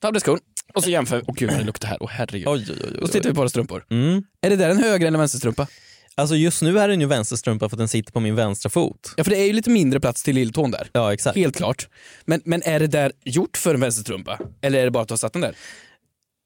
Ta 0.00 0.06
av 0.08 0.12
dig 0.12 0.20
skon. 0.20 0.38
Och 0.74 0.84
så 0.84 0.90
jämför, 0.90 1.24
åh 1.26 1.34
gud 1.34 1.50
vad 1.50 1.58
det 1.58 1.64
luktar 1.64 1.88
här, 1.88 1.96
åh 2.02 2.08
herregud. 2.12 2.48
Oj, 2.48 2.66
oj, 2.68 2.76
oj, 2.80 2.88
oj. 2.94 2.98
Då 3.00 3.06
tittar 3.08 3.28
vi 3.28 3.34
på 3.34 3.40
våra 3.40 3.48
strumpor. 3.48 3.84
Mm. 3.90 4.22
Är 4.40 4.50
det 4.50 4.56
där 4.56 4.70
en 4.70 4.78
höger 4.78 5.06
eller 5.06 5.18
vänsterstrumpa? 5.18 5.66
Alltså 6.14 6.36
just 6.36 6.62
nu 6.62 6.78
är 6.78 6.88
den 6.88 7.00
ju 7.00 7.06
vänsterstrumpa 7.06 7.68
för 7.68 7.76
att 7.76 7.78
den 7.78 7.88
sitter 7.88 8.12
på 8.12 8.20
min 8.20 8.34
vänstra 8.34 8.70
fot. 8.70 9.14
Ja 9.16 9.24
för 9.24 9.30
det 9.30 9.36
är 9.38 9.46
ju 9.46 9.52
lite 9.52 9.70
mindre 9.70 10.00
plats 10.00 10.22
till 10.22 10.34
lilltån 10.34 10.70
där. 10.70 10.88
Ja 10.92 11.12
exakt. 11.12 11.36
Helt 11.36 11.56
klart. 11.56 11.88
Men, 12.24 12.40
men 12.44 12.62
är 12.64 12.80
det 12.80 12.86
där 12.86 13.12
gjort 13.24 13.56
för 13.56 13.74
en 13.74 13.80
vänsterstrumpa? 13.80 14.38
Eller 14.62 14.78
är 14.80 14.84
det 14.84 14.90
bara 14.90 15.02
att 15.02 15.08
du 15.08 15.12
har 15.12 15.18
satt 15.18 15.32
den 15.32 15.42
där? 15.42 15.54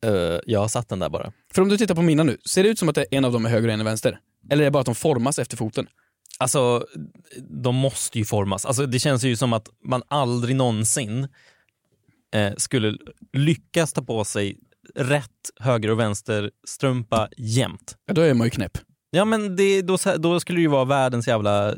Eh, 0.04 0.40
jag 0.46 0.60
har 0.60 0.68
satt 0.68 0.88
den 0.88 0.98
där 0.98 1.08
bara. 1.08 1.32
För 1.54 1.62
om 1.62 1.68
du 1.68 1.76
tittar 1.76 1.94
på 1.94 2.02
mina 2.02 2.22
nu, 2.22 2.38
ser 2.44 2.62
det 2.62 2.68
ut 2.68 2.78
som 2.78 2.88
att 2.88 2.94
det 2.94 3.04
en 3.10 3.24
av 3.24 3.32
dem 3.32 3.46
är 3.46 3.50
höger 3.50 3.68
och 3.68 3.74
en 3.74 3.80
är 3.80 3.84
vänster? 3.84 4.18
Eller 4.50 4.62
är 4.62 4.64
det 4.64 4.70
bara 4.70 4.80
att 4.80 4.86
de 4.86 4.94
formas 4.94 5.38
efter 5.38 5.56
foten? 5.56 5.86
Alltså, 6.38 6.86
de 7.62 7.74
måste 7.74 8.18
ju 8.18 8.24
formas. 8.24 8.66
Alltså, 8.66 8.86
det 8.86 8.98
känns 8.98 9.24
ju 9.24 9.36
som 9.36 9.52
att 9.52 9.68
man 9.84 10.02
aldrig 10.08 10.56
någonsin 10.56 11.28
eh, 12.34 12.52
skulle 12.56 12.98
lyckas 13.32 13.92
ta 13.92 14.02
på 14.02 14.24
sig 14.24 14.58
rätt 14.94 15.30
höger 15.60 15.90
och 15.90 16.00
vänster 16.00 16.50
strumpa 16.66 17.28
jämt. 17.36 17.96
Ja, 18.06 18.14
då 18.14 18.22
är 18.22 18.34
man 18.34 18.46
ju 18.46 18.50
knäpp. 18.50 18.78
Ja 19.10 19.24
men 19.24 19.56
det, 19.56 19.82
då, 19.82 19.98
då 20.18 20.40
skulle 20.40 20.58
det 20.58 20.62
ju 20.62 20.68
vara 20.68 20.84
världens 20.84 21.28
jävla... 21.28 21.74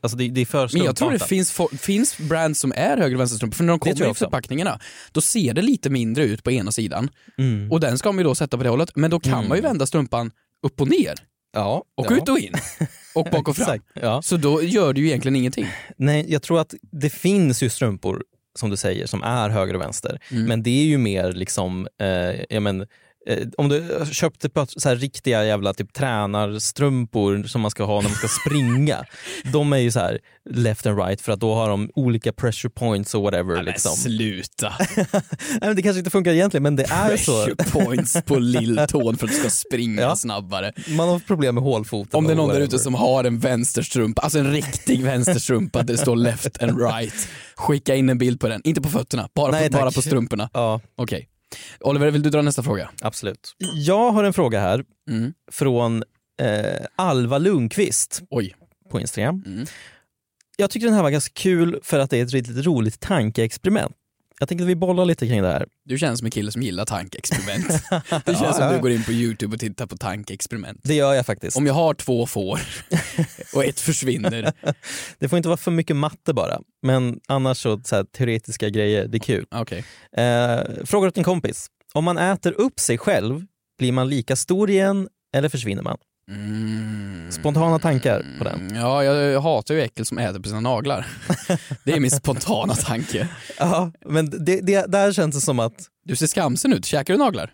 Alltså 0.00 0.16
det, 0.18 0.28
det 0.28 0.40
är 0.40 0.44
för 0.46 0.70
Men 0.72 0.84
jag 0.84 0.96
tror 0.96 1.12
det 1.12 1.18
finns, 1.18 1.60
finns 1.80 2.18
brands 2.18 2.60
som 2.60 2.72
är 2.76 2.96
höger 2.96 3.14
och 3.14 3.20
vänsterstrumpor, 3.20 3.56
för 3.56 3.64
när 3.64 3.72
de 3.72 3.78
kommer 3.78 4.00
jag 4.00 4.10
i 4.10 4.14
förpackningarna, 4.14 4.80
då 5.12 5.20
ser 5.20 5.54
det 5.54 5.62
lite 5.62 5.90
mindre 5.90 6.24
ut 6.24 6.42
på 6.42 6.50
ena 6.50 6.72
sidan 6.72 7.10
Mm. 7.38 7.72
och 7.72 7.80
den 7.80 7.98
ska 7.98 8.12
man 8.12 8.18
ju 8.18 8.24
då 8.24 8.34
sätta 8.34 8.56
på 8.56 8.62
det 8.62 8.68
hållet, 8.68 8.90
men 8.94 9.10
då 9.10 9.20
kan 9.20 9.32
Mm. 9.32 9.48
man 9.48 9.58
ju 9.58 9.62
vända 9.62 9.86
strumpan 9.86 10.30
upp 10.66 10.80
och 10.80 10.88
ner. 10.88 11.14
Ja, 11.52 11.84
och 11.96 12.06
ja. 12.10 12.16
ut 12.16 12.28
och 12.28 12.38
in 12.38 12.54
och 13.14 13.24
bak 13.32 13.48
och 13.48 13.56
fram. 13.56 13.78
Ja. 13.94 14.22
Så 14.22 14.36
då 14.36 14.62
gör 14.62 14.92
du 14.92 15.00
ju 15.00 15.06
egentligen 15.06 15.36
ingenting. 15.36 15.66
Nej, 15.96 16.26
jag 16.28 16.42
tror 16.42 16.60
att 16.60 16.74
det 16.92 17.10
finns 17.10 17.62
ju 17.62 17.68
strumpor 17.70 18.22
som 18.58 18.70
du 18.70 18.76
säger 18.76 19.06
som 19.06 19.22
är 19.22 19.48
höger 19.50 19.74
och 19.74 19.80
vänster. 19.80 20.20
Mm. 20.30 20.44
Men 20.44 20.62
det 20.62 20.70
är 20.70 20.84
ju 20.84 20.98
mer 20.98 21.32
liksom, 21.32 21.88
eh, 22.00 22.08
ja, 22.50 22.60
men, 22.60 22.86
om 23.58 23.68
du 23.68 24.06
köpte 24.12 24.48
på 24.48 24.66
så 24.66 24.88
här 24.88 24.96
riktiga 24.96 25.44
jävla 25.44 25.74
typ 25.74 25.92
tränarstrumpor 25.92 27.42
som 27.42 27.60
man 27.60 27.70
ska 27.70 27.84
ha 27.84 28.00
när 28.00 28.08
man 28.08 28.16
ska 28.18 28.28
springa. 28.28 29.04
de 29.52 29.72
är 29.72 29.76
ju 29.78 29.90
så 29.90 30.00
här 30.00 30.18
left 30.50 30.86
and 30.86 30.98
right 30.98 31.20
för 31.20 31.32
att 31.32 31.40
då 31.40 31.54
har 31.54 31.68
de 31.68 31.90
olika 31.94 32.32
pressure 32.32 32.70
points 32.70 33.14
och 33.14 33.22
whatever. 33.22 33.62
liksom. 33.62 33.92
sluta. 33.92 34.72
Nej, 35.60 35.74
det 35.74 35.82
kanske 35.82 35.98
inte 35.98 36.10
funkar 36.10 36.32
egentligen 36.32 36.62
men 36.62 36.76
det 36.76 36.84
är 36.90 37.16
så. 37.16 37.44
Pressure 37.44 37.84
points 37.84 38.22
på 38.26 38.36
lilltån 38.38 39.16
för 39.18 39.26
att 39.26 39.32
du 39.32 39.38
ska 39.38 39.50
springa 39.50 40.02
Ja. 40.02 40.16
snabbare. 40.16 40.72
Man 40.88 41.08
har 41.08 41.18
problem 41.18 41.54
med 41.54 41.64
hålfoten. 41.64 42.18
Om 42.18 42.24
det 42.26 42.32
är 42.32 42.36
någon 42.36 42.48
där 42.54 42.60
ute 42.60 42.78
som 42.78 42.94
har 42.94 43.24
en 43.24 43.38
vänsterstrumpa, 43.38 44.22
alltså 44.22 44.38
en 44.38 44.52
riktig 44.52 45.02
vänsterstrumpa 45.02 45.82
där 45.82 45.94
det 45.94 45.98
står 45.98 46.16
left 46.16 46.62
and 46.62 46.80
right. 46.80 47.28
Skicka 47.56 47.94
in 47.94 48.08
en 48.08 48.18
bild 48.18 48.40
på 48.40 48.48
den, 48.48 48.60
inte 48.64 48.80
på 48.80 48.88
fötterna, 48.88 49.28
bara, 49.34 49.50
Nej, 49.52 49.70
på, 49.70 49.78
bara 49.78 49.90
på 49.90 50.02
strumporna. 50.02 50.50
Ja, 50.52 50.80
Okej. 50.96 51.28
Oliver, 51.80 52.10
vill 52.10 52.22
du 52.22 52.30
dra 52.30 52.42
nästa 52.42 52.62
fråga? 52.62 52.90
absolut. 53.02 53.54
Jag 53.74 54.10
har 54.12 54.24
en 54.24 54.32
fråga 54.32 54.60
här 54.60 54.84
Mm. 55.10 55.32
från 55.52 56.02
eh, 56.42 56.86
Alva 56.96 57.38
Lundqvist 57.38 58.22
Oj. 58.30 58.54
på 58.90 59.00
Instagram. 59.00 59.42
Mm. 59.46 59.66
Jag 60.56 60.70
tycker 60.70 60.86
den 60.86 60.94
här 60.94 61.02
var 61.02 61.10
ganska 61.10 61.32
kul 61.34 61.80
för 61.82 61.98
att 61.98 62.10
det 62.10 62.18
är 62.18 62.24
ett 62.24 62.32
riktigt 62.32 62.66
roligt 62.66 63.00
tankeexperiment. 63.00 63.92
Jag 64.40 64.48
tänkte 64.48 64.62
att 64.64 64.68
vi 64.68 64.74
bollar 64.76 65.04
lite 65.04 65.26
kring 65.26 65.42
det 65.42 65.48
här. 65.48 65.66
Du 65.84 65.98
känns 65.98 66.18
som 66.18 66.26
en 66.26 66.30
kille 66.30 66.52
som 66.52 66.62
gillar 66.62 66.84
tankeexperiment. 66.84 67.66
Det 67.90 68.32
känns 68.32 68.40
Ja, 68.42 68.52
som 68.52 68.64
ja. 68.64 68.72
du 68.72 68.78
går 68.80 68.90
in 68.90 69.04
på 69.04 69.12
youtube 69.12 69.54
och 69.54 69.60
tittar 69.60 69.86
på 69.86 69.96
tankeexperiment. 69.96 70.80
Det 70.84 70.94
gör 70.94 71.14
jag 71.14 71.26
faktiskt. 71.26 71.56
Om 71.56 71.66
jag 71.66 71.74
har 71.74 71.94
två 71.94 72.26
får 72.26 72.60
och 73.54 73.64
ett 73.64 73.80
försvinner, 73.80 74.52
Det 75.18 75.28
får 75.28 75.36
inte 75.36 75.48
vara 75.48 75.56
för 75.56 75.70
mycket 75.70 75.96
matte 75.96 76.32
bara, 76.34 76.60
men 76.82 77.20
annars 77.28 77.58
så, 77.58 77.80
så 77.84 77.96
här, 77.96 78.04
teoretiska 78.04 78.68
grejer, 78.68 79.08
det 79.08 79.16
är 79.16 79.20
kul. 79.20 79.46
okej. 79.50 79.84
Eh, 80.16 80.60
fråga 80.84 81.08
åt 81.08 81.18
en 81.18 81.24
kompis. 81.24 81.66
Om 81.92 82.04
man 82.04 82.18
äter 82.18 82.52
upp 82.52 82.80
sig 82.80 82.98
själv, 82.98 83.44
blir 83.78 83.92
man 83.92 84.08
lika 84.08 84.36
stor 84.36 84.70
igen 84.70 85.08
eller 85.36 85.48
försvinner 85.48 85.82
man? 85.82 85.98
Mm. 86.28 87.32
Spontana 87.32 87.78
tankar 87.78 88.26
på 88.38 88.44
den. 88.44 88.72
Ja, 88.74 89.04
jag 89.04 89.40
hatar 89.40 89.74
ju 89.74 89.80
äckel 89.80 90.06
som 90.06 90.18
äter 90.18 90.40
på 90.40 90.48
sina 90.48 90.60
naglar. 90.60 91.06
Det 91.84 91.92
är 91.92 92.00
min 92.00 92.10
spontana 92.10 92.74
tanke. 92.74 93.28
Ja, 93.58 93.92
men 94.06 94.44
det, 94.44 94.60
det, 94.60 94.86
där 94.92 95.12
känns 95.12 95.34
det 95.34 95.40
som 95.40 95.58
att, 95.58 95.74
Du 96.04 96.16
ser 96.16 96.26
skamsen 96.26 96.72
ut, 96.72 96.84
käkar 96.84 97.14
du 97.14 97.18
naglar? 97.18 97.50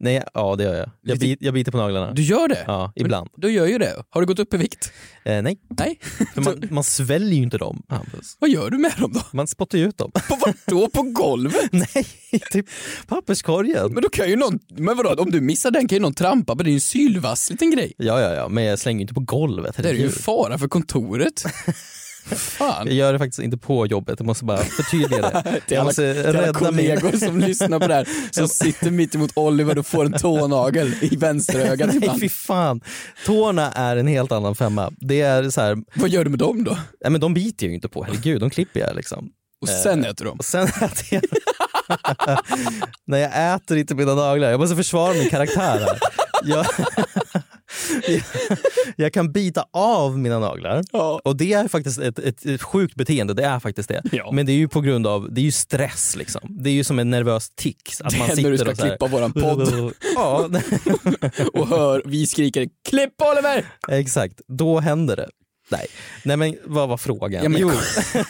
Nej, 0.00 0.22
ja 0.34 0.56
det 0.56 0.64
gör 0.64 0.74
jag. 0.74 0.90
Jag, 1.02 1.18
bit, 1.18 1.38
jag 1.42 1.54
biter 1.54 1.72
på 1.72 1.78
naglarna. 1.78 2.12
Du 2.12 2.22
gör 2.22 2.48
det? 2.48 2.64
Ja, 2.66 2.92
ibland. 2.96 3.30
Du 3.36 3.50
gör 3.50 3.66
ju 3.66 3.78
det. 3.78 4.04
Har 4.10 4.20
du 4.20 4.26
gått 4.26 4.38
upp 4.38 4.54
i 4.54 4.56
vikt? 4.56 4.92
Eh, 5.24 5.42
nej, 5.42 5.58
Nej. 5.78 5.98
för 6.34 6.40
man, 6.40 6.62
man 6.70 6.84
sväljer 6.84 7.34
ju 7.34 7.42
inte 7.42 7.58
dem, 7.58 7.82
Hampus. 7.88 8.36
Vad 8.38 8.50
gör 8.50 8.70
du 8.70 8.78
med 8.78 8.92
dem 8.98 9.12
då? 9.12 9.20
Man 9.32 9.46
spottar 9.46 9.78
ju 9.78 9.88
ut 9.88 9.98
dem. 9.98 10.10
På 10.28 10.36
vad 10.40 10.54
då? 10.66 10.88
På 10.88 11.02
golvet? 11.02 11.68
nej, 11.72 12.06
typ 12.50 12.66
papperskorgen. 13.06 13.92
Men 13.92 14.02
då 14.02 14.08
kan 14.08 14.28
ju 14.28 14.36
någon, 14.36 14.58
men 14.68 14.96
vadå, 14.96 15.22
om 15.22 15.30
du 15.30 15.40
missar 15.40 15.70
den 15.70 15.88
kan 15.88 15.96
ju 15.96 16.02
någon 16.02 16.14
trampa 16.14 16.56
på, 16.56 16.62
det 16.62 16.68
är 16.68 16.72
ju 16.72 16.76
en 16.76 16.80
sylvass 16.80 17.50
liten 17.50 17.70
grej. 17.70 17.92
Ja, 17.96 18.20
ja, 18.20 18.34
ja, 18.34 18.48
men 18.48 18.64
jag 18.64 18.78
slänger 18.78 18.98
ju 18.98 19.02
inte 19.02 19.14
på 19.14 19.20
golvet. 19.20 19.76
Det 19.76 19.88
är 19.88 19.94
ju 19.94 20.10
fara 20.10 20.58
för 20.58 20.68
kontoret. 20.68 21.44
Fan. 22.36 22.86
Jag 22.86 22.94
gör 22.96 23.12
det 23.12 23.18
faktiskt 23.18 23.38
inte 23.38 23.56
på 23.56 23.86
jobbet, 23.86 24.14
jag 24.18 24.26
måste 24.26 24.44
bara 24.44 24.58
förtydliga 24.58 25.20
det. 25.30 25.42
Till 25.42 25.60
Jag 25.68 25.76
alla, 25.76 25.84
måste 25.84 26.14
till 26.22 26.36
alla 26.36 26.52
kollegor 26.52 27.10
min... 27.10 27.20
som 27.20 27.38
lyssnar 27.40 27.80
på 27.80 27.86
det 27.86 27.94
här, 27.94 28.08
som 28.30 28.48
sitter 28.48 28.90
mitt 28.90 29.14
emot 29.14 29.30
Oliver 29.34 29.78
och 29.78 29.86
får 29.86 30.04
en 30.04 30.12
tånagel 30.12 30.94
i 31.00 31.16
vänsterögat 31.16 31.86
Nej 31.88 31.96
ibland. 31.96 32.20
fy 32.20 32.28
fan, 32.28 32.80
tårna 33.26 33.72
är 33.72 33.96
en 33.96 34.06
helt 34.06 34.32
annan 34.32 34.54
femma. 34.54 34.92
Det 34.96 35.20
är 35.20 35.50
så 35.50 35.60
här, 35.60 35.76
Vad 35.94 36.10
gör 36.10 36.24
du 36.24 36.30
med 36.30 36.38
dem 36.38 36.64
då? 36.64 36.78
nej 37.00 37.10
men 37.10 37.20
de 37.20 37.34
biter 37.34 37.66
jag 37.66 37.68
ju 37.70 37.74
inte 37.74 37.88
på, 37.88 38.04
herregud, 38.04 38.40
de 38.40 38.50
klipper 38.50 38.80
jag 38.80 38.96
liksom. 38.96 39.28
Och 39.60 39.68
sen 39.68 40.04
äter 40.04 40.24
du 40.24 40.30
dem? 40.30 40.38
Och 40.38 40.44
sen 40.44 40.66
äter 40.66 41.06
jag 41.10 41.22
Nej 43.06 43.20
jag 43.20 43.54
äter 43.54 43.76
inte 43.76 43.94
mina 43.94 44.14
naglar, 44.14 44.50
jag 44.50 44.60
måste 44.60 44.76
försvara 44.76 45.14
min 45.14 45.30
karaktär 45.30 45.78
här. 45.80 45.98
Jag, 46.44 46.66
jag, 48.96 49.12
kan 49.12 49.32
bita 49.32 49.64
av 49.72 50.18
mina 50.18 50.38
naglar 50.38 50.82
Ja. 50.92 51.20
och 51.24 51.36
det 51.36 51.52
är 51.52 51.68
faktiskt 51.68 51.98
ett, 51.98 52.18
ett, 52.18 52.46
ett 52.46 52.62
sjukt 52.62 52.94
beteende, 52.94 53.34
det 53.34 53.44
är 53.44 53.60
faktiskt 53.60 53.88
det. 53.88 54.02
Ja. 54.12 54.30
Men 54.32 54.46
det 54.46 54.52
är 54.52 54.56
ju 54.56 54.68
på 54.68 54.80
grund 54.80 55.06
av, 55.06 55.28
det 55.34 55.40
är 55.40 55.42
ju 55.42 55.52
stress 55.52 56.16
liksom. 56.16 56.40
Det 56.48 56.70
är 56.70 56.74
ju 56.74 56.84
som 56.84 56.98
en 56.98 57.10
nervös 57.10 57.50
tics. 57.50 58.00
Att 58.00 58.12
Det 58.12 58.18
man 58.18 58.28
sitter 58.28 58.42
när 58.42 58.50
du 58.50 58.58
ska 58.58 58.70
och 58.70 58.78
klippa 58.78 59.06
våran 59.06 59.32
podd 59.32 59.92
Ja, 60.14 60.48
och 61.52 61.68
hör 61.68 62.02
vi 62.04 62.26
skriker 62.26 62.68
klipp 62.88 63.14
Oliver! 63.32 63.64
exakt. 63.88 64.40
Då 64.48 64.80
händer 64.80 65.16
det. 65.16 65.28
Nej, 65.70 65.86
Nej 66.22 66.36
men 66.36 66.56
vad 66.64 66.88
var 66.88 66.96
frågan? 66.96 67.42
Ja, 67.42 67.48
men- 67.48 67.60
jo, 67.60 67.70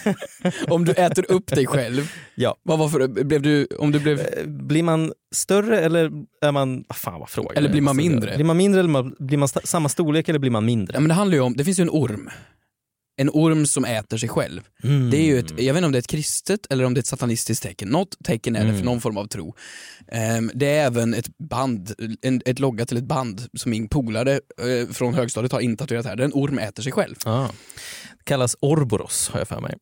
Om 0.69 0.85
du 0.85 0.93
äter 0.93 1.31
upp 1.33 1.47
dig 1.47 1.67
själv, 1.67 2.13
ja. 2.35 2.57
vad 2.63 2.79
var 2.79 2.89
för, 2.89 3.25
blev 3.25 3.43
du, 3.43 3.67
om 3.79 3.93
du 3.93 4.01
blev, 4.01 4.21
Eh, 4.21 4.47
Blir 4.47 4.83
man 4.83 5.13
större 5.35 5.81
eller 5.81 6.11
är 6.43 6.53
man, 6.53 6.85
fan 6.95 7.21
vad 7.21 7.29
frågan 7.31 7.57
Eller 7.57 7.69
blir 7.69 7.81
man 7.81 7.99
Alltså, 7.99 8.11
mindre? 8.11 8.35
Blir 8.35 8.45
man 8.45 8.57
mindre 8.57 8.81
eller 8.81 9.25
blir 9.25 9.39
man 9.39 9.49
samma 9.49 9.89
storlek 9.89 10.29
eller 10.29 10.39
blir 10.39 10.51
man 10.51 10.65
mindre? 10.65 10.95
ja 10.95 11.01
men 11.01 11.09
det 11.09 11.15
handlar 11.15 11.35
ju 11.37 11.41
om, 11.43 11.53
det 11.57 11.65
finns 11.65 11.79
ju 11.79 11.83
en 11.83 11.91
orm. 11.91 12.31
En 13.21 13.31
orm 13.33 13.67
som 13.67 13.85
äter 13.85 14.19
sig 14.19 14.29
själv. 14.29 14.61
Mm. 14.83 15.11
Det 15.11 15.17
är 15.17 15.25
ju 15.25 15.39
ett, 15.39 15.51
jag 15.51 15.75
vet 15.75 15.77
inte 15.77 15.87
om 15.87 15.93
det 15.93 15.99
är 15.99 16.03
ett 16.03 16.07
kristet 16.07 16.67
eller 16.71 16.85
om 16.85 16.95
det 16.95 16.99
är 16.99 17.03
ett 17.03 17.07
satanistiskt 17.07 17.63
tecken. 17.63 17.89
Något 17.89 18.17
tecken 18.25 18.57
är 18.57 18.61
det 18.61 18.65
Mm. 18.69 18.79
för 18.79 18.85
någon 18.85 19.01
form 19.01 19.17
av 19.17 19.27
tro. 19.27 19.55
Ehm, 20.13 20.51
det 20.55 20.67
är 20.67 20.87
även 20.87 21.15
ett 21.15 21.39
band, 21.39 21.95
en, 22.23 22.43
ett 22.47 22.59
logga 22.59 22.87
till 22.87 22.97
ett 22.97 23.05
band 23.05 23.47
som 23.55 23.71
min 23.71 23.89
polare 23.89 24.33
eh, 24.33 24.89
från 24.93 25.15
högstadiet 25.15 25.53
har 25.53 25.61
intatuerat 25.61 26.07
här. 26.07 26.17
Där 26.17 26.25
en 26.25 26.33
orm 26.35 26.59
äter 26.59 26.83
sig 26.83 26.93
själv. 26.93 27.15
Ja. 27.25 27.51
Kallas 28.25 28.57
Orboros 28.61 29.29
har 29.29 29.39
jag 29.41 29.49
för 29.49 29.61
mig. 29.61 29.75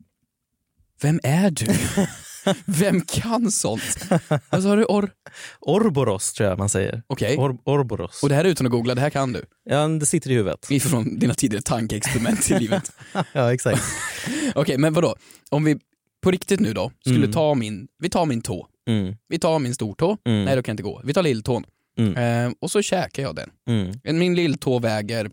Vem 1.03 1.21
är 1.23 1.51
du? 1.51 1.67
Vem 2.65 3.01
kan 3.01 3.51
sånt? 3.51 3.99
Vad 4.51 4.63
sa 4.63 4.77
du? 4.77 4.85
Or? 4.85 5.11
Orboros 5.61 6.33
tror 6.33 6.49
jag 6.49 6.59
man 6.59 6.69
säger. 6.69 7.03
Okej. 7.07 7.37
Or, 7.37 7.59
Orboros. 7.65 8.23
Och 8.23 8.29
det 8.29 8.35
här 8.35 8.45
är 8.45 8.49
utan 8.49 8.67
att 8.67 8.71
googla, 8.73 8.95
det 8.95 9.01
här 9.01 9.11
kan 9.11 9.33
du. 9.33 9.45
Ja, 9.65 9.89
det 9.89 10.07
sitter 10.07 10.31
i 10.31 10.35
huvudet. 10.35 10.71
Ifrån 10.71 11.19
dina 11.19 11.35
tidigare 11.35 11.63
tankeexperiment 11.63 12.51
i 12.51 12.59
livet. 12.59 12.93
Ja, 13.33 13.53
exakt. 13.55 13.83
Okej, 14.55 14.79
men 14.79 14.95
vadå? 14.95 15.17
Om 15.51 15.65
vi 15.65 15.77
på 16.23 16.31
riktigt 16.31 16.61
nu 16.61 16.73
då, 16.73 16.93
skulle 17.01 17.17
Mm. 17.19 17.33
ta 17.33 17.55
min, 17.55 17.89
vi 17.99 18.09
tar 18.09 18.27
min 18.27 18.43
tå. 18.43 18.69
Mm. 18.89 19.15
Vi 19.29 19.39
tar 19.39 19.59
min 19.59 19.75
stortå. 19.75 20.19
Mm. 20.27 20.45
Nej, 20.45 20.57
då 20.57 20.63
kan 20.63 20.73
jag 20.73 20.75
inte 20.75 20.83
gå. 20.83 21.01
Vi 21.05 21.15
tar 21.15 21.23
lilltån. 21.23 21.65
Ehm, 22.17 22.55
och 22.61 22.71
så 22.71 22.83
käkar 22.83 23.23
jag 23.23 23.35
den. 23.37 23.51
Mm. 23.69 24.19
Min 24.19 24.35
lilltå 24.35 24.79
väger 24.79 25.31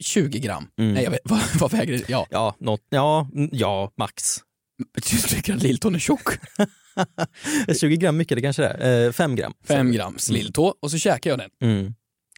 20 0.00 0.38
gram. 0.38 0.66
Mm. 0.78 0.94
Nej, 0.94 1.04
jag 1.04 1.10
vet, 1.10 1.20
vad, 1.24 1.40
vad 1.60 1.70
väger 1.72 1.92
det? 1.98 2.08
Ja, 2.08 2.26
Ja, 2.30 2.56
något, 2.60 2.80
ja, 2.90 3.28
mm, 3.34 3.50
ja, 3.52 3.92
max. 3.96 4.36
Du 4.94 5.18
tycker 5.28 5.54
att 5.54 5.62
lilltån 5.62 5.94
är 5.94 5.98
tjock? 5.98 6.28
20 7.80 7.96
gram 7.96 8.16
mycket, 8.16 8.36
det 8.36 8.42
kanske 8.42 8.62
det 8.62 8.68
är. 8.68 9.06
Eh, 9.06 9.12
5 9.12 9.36
gram. 9.36 9.52
5 9.64 9.92
grams 9.92 10.30
lilltå 10.30 10.74
och 10.80 10.90
så 10.90 10.98
käkar 10.98 11.30
jag 11.30 11.38
den. 11.38 11.50
Mm. 11.62 11.94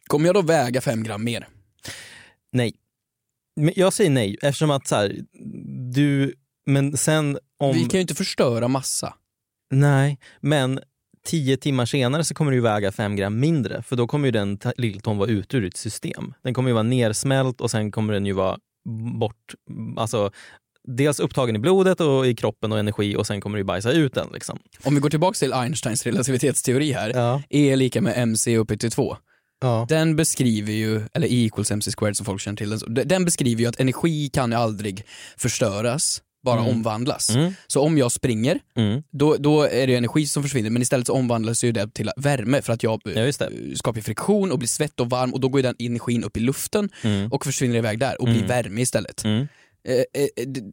Kommer 0.07 0.25
jag 0.25 0.35
då 0.35 0.41
väga 0.41 0.81
5 0.81 1.03
gram 1.03 1.23
mer? 1.23 1.47
Nej. 2.51 2.73
Men 3.55 3.73
jag 3.75 3.93
säger 3.93 4.09
nej 4.09 4.37
eftersom 4.41 4.71
att 4.71 4.87
så 4.87 4.95
här, 4.95 5.19
du, 5.93 6.33
men 6.65 6.97
sen 6.97 7.37
om... 7.59 7.73
Vi 7.73 7.81
kan 7.81 7.97
ju 7.97 8.01
inte 8.01 8.15
förstöra 8.15 8.67
massa. 8.67 9.13
Nej, 9.71 10.19
men 10.39 10.79
tio 11.25 11.57
timmar 11.57 11.85
senare 11.85 12.23
så 12.23 12.33
kommer 12.33 12.51
du 12.51 12.61
väga 12.61 12.91
fem 12.91 13.15
gram 13.15 13.39
mindre 13.39 13.83
för 13.83 13.95
då 13.95 14.07
kommer 14.07 14.27
ju 14.27 14.31
den 14.31 14.59
lilltån 14.77 15.17
vara 15.17 15.29
ute 15.29 15.57
ur 15.57 15.61
ditt 15.61 15.77
system. 15.77 16.33
Den 16.43 16.53
kommer 16.53 16.69
ju 16.69 16.73
vara 16.73 16.83
nersmält 16.83 17.61
och 17.61 17.71
sen 17.71 17.91
kommer 17.91 18.13
den 18.13 18.25
ju 18.25 18.33
vara 18.33 18.57
bort, 19.19 19.53
alltså 19.97 20.31
dels 20.87 21.19
upptagen 21.19 21.55
i 21.55 21.59
blodet 21.59 21.99
och 22.01 22.27
i 22.27 22.35
kroppen 22.35 22.71
och 22.71 22.79
energi 22.79 23.15
och 23.15 23.27
sen 23.27 23.41
kommer 23.41 23.57
du 23.57 23.63
bajsa 23.63 23.91
ut 23.91 24.13
den. 24.13 24.27
Liksom. 24.33 24.59
Om 24.83 24.95
vi 24.95 25.01
går 25.01 25.09
tillbaka 25.09 25.33
till 25.35 25.53
Einsteins 25.53 26.03
relativitetsteori 26.05 26.91
här. 26.91 27.09
Ja. 27.15 27.41
E 27.49 27.69
är 27.71 27.75
lika 27.75 28.01
med 28.01 28.13
mc 28.17 28.57
upphöjt 28.57 28.79
till 28.79 28.91
2. 28.91 29.17
Ja. 29.61 29.85
Den 29.89 30.15
beskriver 30.15 30.73
ju, 30.73 31.01
eller 31.13 31.27
E 31.27 31.45
equals 31.45 31.71
mc 31.71 31.91
squared 31.91 32.17
som 32.17 32.25
folk 32.25 32.41
känner 32.41 32.57
till, 32.57 32.69
den, 32.87 33.07
den 33.07 33.25
beskriver 33.25 33.61
ju 33.61 33.67
att 33.67 33.79
energi 33.79 34.29
kan 34.33 34.51
ju 34.51 34.57
aldrig 34.57 35.03
förstöras, 35.37 36.21
bara 36.45 36.59
Mm. 36.59 36.71
omvandlas. 36.71 37.29
Mm. 37.29 37.53
Så 37.67 37.81
om 37.81 37.97
jag 37.97 38.11
springer, 38.11 38.59
Mm. 38.77 39.03
då, 39.11 39.35
då 39.39 39.61
är 39.63 39.87
det 39.87 39.95
energi 39.95 40.25
som 40.27 40.43
försvinner 40.43 40.69
men 40.69 40.81
istället 40.81 41.07
så 41.07 41.13
omvandlas 41.13 41.63
ju 41.63 41.71
det 41.71 41.93
till 41.93 42.09
värme 42.17 42.61
för 42.61 42.73
att 42.73 42.83
jag 42.83 43.01
Ja, 43.05 43.11
eh, 43.21 43.31
skapar 43.75 44.01
friktion 44.01 44.51
och 44.51 44.59
blir 44.59 44.67
svett 44.67 44.99
och 44.99 45.09
varm 45.09 45.33
och 45.33 45.39
då 45.39 45.49
går 45.49 45.61
den 45.61 45.75
energin 45.79 46.23
upp 46.23 46.37
i 46.37 46.39
luften 46.39 46.89
Mm. 47.03 47.31
och 47.31 47.45
försvinner 47.45 47.75
iväg 47.75 47.99
där 47.99 48.21
och 48.21 48.25
blir 48.27 48.35
Mm. 48.37 48.47
värme 48.47 48.81
istället. 48.81 49.23
Eh, 49.87 49.95
eh, 49.95 50.27
eh, 50.37 50.63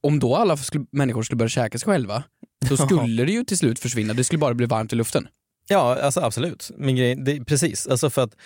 om 0.00 0.18
då 0.18 0.36
alla 0.36 0.56
skulle, 0.56 0.86
människor 0.90 1.22
skulle 1.22 1.36
börja 1.36 1.48
käka 1.48 1.78
sig 1.78 1.86
själva, 1.86 2.22
då 2.68 2.76
skulle 2.86 3.24
det 3.24 3.32
ju 3.32 3.44
till 3.44 3.58
slut 3.58 3.78
försvinna, 3.78 4.14
det 4.14 4.24
skulle 4.24 4.38
bara 4.38 4.54
bli 4.54 4.66
varmt 4.66 4.92
i 4.92 4.96
luften. 4.96 5.28
Ja, 5.68 6.00
alltså 6.02 6.20
absolut. 6.20 6.70
Men 6.76 6.96
grej, 6.96 7.14
det, 7.16 7.44
precis, 7.44 7.86
alltså 7.86 8.10
för 8.10 8.22
att 8.22 8.36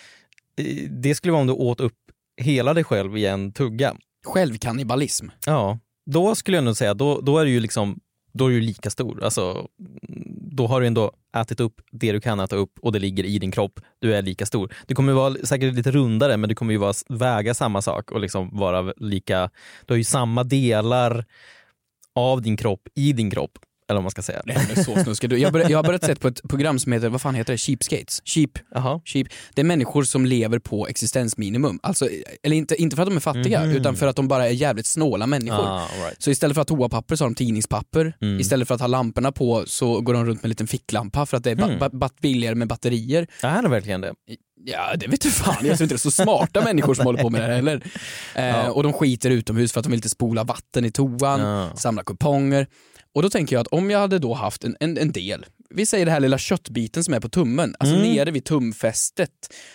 eh, 0.57 0.91
det 0.91 1.15
skulle 1.15 1.33
vara 1.33 1.41
om 1.41 1.47
du 1.47 1.53
åt 1.53 1.81
upp 1.81 1.99
hela 2.41 2.75
dig 2.75 2.85
själv 2.85 3.17
i 3.17 3.27
en 3.27 3.53
tugga. 3.53 3.97
Självkannibalism. 4.27 5.29
Ja, 5.47 5.79
då 6.11 6.35
skulle 6.35 6.57
jag 6.57 6.65
nog 6.65 6.77
säga, 6.77 6.95
då, 6.95 7.21
då 7.21 7.39
är 7.39 7.45
du 7.45 7.51
ju 7.51 7.61
liksom 7.61 8.01
då 8.33 8.47
är 8.47 8.51
du 8.51 8.61
lika 8.61 8.91
stor. 8.91 9.25
Alltså, 9.25 9.69
då 10.53 10.67
har 10.67 10.81
du 10.81 10.87
ändå 10.87 11.13
ätit 11.37 11.61
upp 11.61 11.81
det 11.91 12.13
du 12.13 12.21
kan 12.21 12.41
äta 12.41 12.57
upp 12.57 12.79
och 12.83 12.93
det 12.93 12.99
ligger 12.99 13.25
i 13.25 13.39
din 13.39 13.51
kropp. 13.51 13.81
Du 13.99 14.15
är 14.15 14.23
lika 14.23 14.47
stor. 14.47 14.75
Du 14.87 14.95
kommer 14.95 15.13
vara 15.13 15.35
säkert 15.45 15.75
lite 15.75 15.91
rundare 15.91 16.37
men 16.37 16.49
du 16.49 16.55
kommer 16.55 16.73
ju 16.73 16.79
vara, 16.79 16.95
väga 17.09 17.55
samma 17.55 17.83
sak 17.83 18.11
och 18.11 18.21
liksom 18.21 18.59
vara 18.59 18.93
lika, 18.97 19.51
du 19.87 19.93
har 19.93 19.99
ju 19.99 20.05
samma 20.05 20.45
delar 20.45 21.25
av 22.15 22.43
din 22.43 22.57
kropp 22.57 22.89
i 22.95 23.13
din 23.13 23.31
kropp. 23.31 23.59
Eller 23.93 23.99
vad 23.99 24.03
man 24.05 24.11
ska 24.11 24.23
säga. 24.23 24.43
Är 24.47 25.15
så. 25.15 25.37
Jag, 25.37 25.53
började, 25.53 25.73
jag 25.73 25.79
har 25.79 25.85
börjat 25.85 26.05
se 26.05 26.15
på 26.15 26.29
ett 26.29 26.41
program 26.49 26.79
som 26.79 26.93
heter, 26.93 27.09
vad 27.09 27.21
fan 27.21 27.35
heter 27.35 27.53
det? 27.53 27.59
Cheapskates? 27.59 28.21
Cheap. 28.25 28.51
Jaha. 28.75 29.01
Cheap. 29.05 29.29
Det 29.55 29.61
är 29.61 29.65
människor 29.65 30.05
som 30.05 30.27
lever 30.27 30.59
på 30.59 30.87
existensminimum. 30.89 31.79
Alltså, 31.83 32.09
eller 32.43 32.57
inte, 32.57 32.83
inte 32.83 32.97
för 32.97 33.03
att 33.03 33.09
de 33.09 33.17
är 33.17 33.21
fattiga, 33.21 33.61
Mhm. 33.65 33.77
utan 33.77 33.97
för 33.97 34.07
att 34.07 34.17
de 34.17 34.29
bara 34.29 34.47
är 34.49 34.53
jävligt 34.53 34.87
snåla 34.87 35.27
människor. 35.27 35.65
Ah, 35.67 35.87
right. 36.05 36.23
Så 36.23 36.31
istället 36.31 36.55
för 36.55 36.63
att 36.63 36.69
ha 36.71 36.77
toapapper 36.77 37.17
så 37.17 37.25
har 37.25 37.31
de 37.31 37.35
tidningspapper. 37.35 38.17
Mm. 38.21 38.41
Istället 38.41 38.69
för 38.69 38.75
att 38.75 38.81
ha 38.81 38.89
lamporna 38.89 39.33
på 39.33 39.65
så 39.67 40.01
går 40.01 40.15
de 40.15 40.27
runt 40.27 40.39
med 40.39 40.45
en 40.45 40.49
liten 40.51 40.67
ficklampa 40.67 41.27
för 41.27 41.37
att 41.37 41.45
det 41.45 41.51
är 41.51 41.63
Mm. 41.63 41.79
ba- 41.79 41.89
ba- 41.93 42.09
billigare 42.23 42.55
med 42.55 42.69
batterier. 42.69 43.27
Är 43.43 43.63
det 43.63 43.69
verkligen 43.69 44.01
det? 44.01 44.15
Ja, 44.65 44.97
det 44.97 45.07
vet 45.07 45.21
du 45.21 45.31
fan. 45.31 45.55
Jag 45.67 45.77
tror 45.79 45.85
inte 45.85 45.95
det 45.95 45.97
är 45.97 45.99
så 45.99 46.11
smarta 46.11 46.61
människor 46.65 46.95
som 46.95 47.07
håller 47.07 47.23
på 47.23 47.31
med 47.31 47.41
det 47.41 47.47
här 47.47 47.55
heller. 47.55 47.83
Eh, 48.35 48.45
Ja. 48.47 48.71
Och 48.71 48.83
de 48.83 48.93
skiter 48.93 49.31
utomhus 49.31 49.73
för 49.73 49.81
att 49.81 49.85
de 49.85 49.91
vill 49.91 49.99
inte 49.99 50.09
spola 50.09 50.45
vatten 50.45 50.85
i 50.85 50.91
toan, 50.91 51.41
Ja. 51.41 51.71
samla 51.77 52.03
kuponger. 52.03 52.67
Och 53.15 53.23
då 53.23 53.31
tänker 53.31 53.57
jag 53.57 53.61
att 53.61 53.67
om 53.67 53.91
jag 53.91 53.99
hade 53.99 54.19
då 54.19 54.35
haft 54.35 54.65
en, 54.65 54.77
en, 54.81 54.99
en 54.99 55.13
del, 55.13 55.47
vi 55.71 55.87
säger 55.87 56.07
det 56.07 56.13
här 56.13 56.21
lilla 56.21 56.39
köttbiten 56.39 57.05
som 57.05 57.15
är 57.15 57.21
på 57.21 57.29
tummen, 57.29 57.75
alltså 57.79 57.97
Mm. 57.97 58.13
nere 58.13 58.31
vid 58.31 58.45
tumfästet 58.45 59.31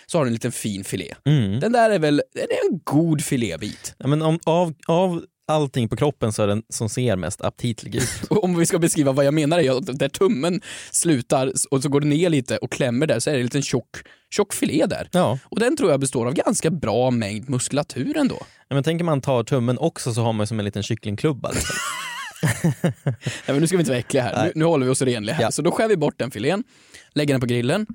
så 0.06 0.18
har 0.18 0.24
du 0.24 0.28
en 0.28 0.32
liten 0.32 0.52
fin 0.52 0.84
filé. 0.84 1.14
Mm. 1.24 1.60
Den 1.60 1.72
där 1.72 1.90
är 1.90 1.98
väl, 1.98 2.22
är 2.34 2.70
en 2.70 2.80
god 2.84 3.24
filébit. 3.24 3.94
Ja, 3.98 4.06
men 4.06 4.22
om, 4.22 4.38
av, 4.46 4.74
av 4.86 5.24
allting 5.50 5.88
på 5.88 5.96
kroppen 5.96 6.32
så 6.32 6.42
är 6.42 6.46
den 6.46 6.62
som 6.68 6.88
ser 6.88 7.16
mest 7.16 7.40
aptitlig 7.42 7.94
ut. 7.94 8.10
Om 8.30 8.58
vi 8.58 8.66
ska 8.66 8.78
beskriva 8.78 9.12
vad 9.12 9.24
jag 9.24 9.34
menar 9.34 9.58
är 9.58 9.70
att 9.70 9.98
där 9.98 10.08
tummen 10.08 10.60
slutar 10.90 11.52
och 11.70 11.82
så 11.82 11.88
går 11.88 12.00
det 12.00 12.06
ner 12.06 12.28
lite 12.30 12.56
och 12.58 12.72
klämmer 12.72 13.06
där 13.06 13.20
så 13.20 13.30
är 13.30 13.34
det 13.34 13.40
en 13.40 13.44
liten 13.46 13.62
tjock, 13.62 13.96
tjock 14.34 14.52
filé 14.52 14.86
där. 14.86 15.08
Ja. 15.12 15.38
Och 15.44 15.60
den 15.60 15.76
tror 15.76 15.90
jag 15.90 16.00
består 16.00 16.26
av 16.26 16.34
ganska 16.34 16.70
bra 16.70 17.10
mängd 17.10 17.48
muskulatur 17.50 18.16
ändå. 18.16 18.36
Ja, 18.68 18.74
men 18.74 18.82
tänker 18.84 19.04
man 19.04 19.20
tar 19.20 19.44
tummen 19.44 19.78
också 19.78 20.14
så 20.14 20.22
har 20.22 20.32
man 20.32 20.46
som 20.46 20.58
en 20.58 20.64
liten 20.64 20.82
kycklingklubba. 20.82 21.50
Liksom. 21.50 21.74
Nej, 22.82 22.92
men 23.46 23.56
nu 23.60 23.66
ska 23.66 23.76
vi 23.76 23.80
inte 23.80 23.90
vara 23.90 23.98
äckliga 23.98 24.22
här. 24.22 24.44
Nu, 24.44 24.52
nu 24.54 24.64
håller 24.64 24.86
vi 24.86 24.92
oss 24.92 25.02
renliga 25.02 25.34
här. 25.36 25.42
Ja. 25.42 25.50
Så 25.50 25.62
då 25.62 25.70
skär 25.70 25.88
vi 25.88 25.96
bort 25.96 26.18
den 26.18 26.30
filén, 26.30 26.64
lägger 27.14 27.34
den 27.34 27.40
på 27.40 27.46
grillen, 27.46 27.86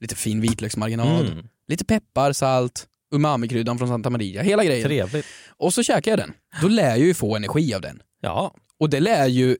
lite 0.00 0.14
fin 0.14 0.40
vitlöksmarinad, 0.40 1.26
Mm. 1.26 1.44
lite 1.68 1.84
peppar, 1.84 2.32
salt, 2.32 2.86
umami-kryddan 3.14 3.78
från 3.78 3.88
Santa 3.88 4.10
Maria, 4.10 4.42
hela 4.42 4.64
grejen. 4.64 4.88
Trevligt. 4.88 5.26
Och 5.56 5.74
så 5.74 5.82
käkar 5.82 6.12
jag 6.12 6.18
den. 6.18 6.32
Då 6.62 6.68
lär 6.68 6.88
jag 6.88 6.98
ju 6.98 7.14
få 7.14 7.36
energi 7.36 7.74
av 7.74 7.80
den. 7.80 8.02
Ja. 8.20 8.54
Och 8.80 8.90
det 8.90 9.00
lär 9.00 9.26
ju, 9.26 9.56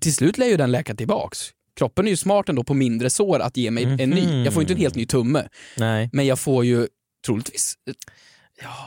till 0.00 0.14
slut 0.14 0.38
lär 0.38 0.46
ju 0.46 0.56
den 0.56 0.70
läka 0.72 0.94
tillbaks. 0.94 1.38
Kroppen 1.76 2.06
är 2.06 2.10
ju 2.10 2.16
smart 2.16 2.48
ändå 2.48 2.64
på 2.64 2.74
mindre 2.74 3.10
sår 3.10 3.40
att 3.40 3.56
ge 3.56 3.70
mig 3.70 3.84
en 3.84 4.10
ny. 4.10 4.26
Mhm. 4.26 4.44
Jag 4.44 4.52
får 4.54 4.60
ju 4.60 4.64
inte 4.64 4.74
en 4.74 4.78
helt 4.80 4.94
ny 4.94 5.06
tumme, 5.06 5.48
Nej. 5.76 6.10
men 6.12 6.26
jag 6.26 6.38
får 6.38 6.64
ju 6.64 6.86
troligtvis 7.26 7.74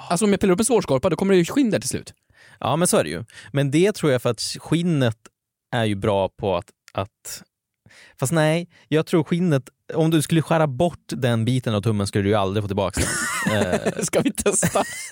Alltså 0.10 0.26
om 0.26 0.32
jag 0.32 0.40
pillar 0.40 0.54
upp 0.54 0.60
en 0.60 0.66
sårskorpa 0.66 1.10
då 1.10 1.16
kommer 1.16 1.34
det 1.34 1.38
ju 1.38 1.46
skinn 1.46 1.70
där 1.70 1.80
till 1.80 1.90
slut. 1.90 2.14
Ja 2.60 2.76
men 2.76 2.88
så 2.88 2.98
är 2.98 3.04
det 3.04 3.10
ju. 3.10 3.24
Men 3.52 3.72
det 3.72 3.92
tror 3.96 4.12
jag 4.12 4.22
för 4.22 4.30
att 4.30 4.42
skinnet 4.42 5.18
är 5.76 5.86
ju 5.86 5.96
bra 5.96 6.30
på 6.30 6.56
att, 6.58 6.66
att 6.94 7.44
Fast 8.20 8.32
nej, 8.34 8.70
jag 8.88 9.06
tror 9.06 9.24
skinnet, 9.24 9.64
om 9.94 10.12
du 10.12 10.22
skulle 10.22 10.42
skära 10.42 10.68
bort 10.68 11.04
den 11.08 11.46
biten 11.46 11.76
av 11.76 11.82
tummen 11.82 12.08
skulle 12.08 12.24
du 12.24 12.30
ju 12.30 12.36
aldrig 12.36 12.64
få 12.64 12.68
tillbaka 12.68 13.02
den. 13.02 13.10
Eh, 13.54 14.02
Ska 14.04 14.20
vi 14.20 14.32
testa 14.32 14.84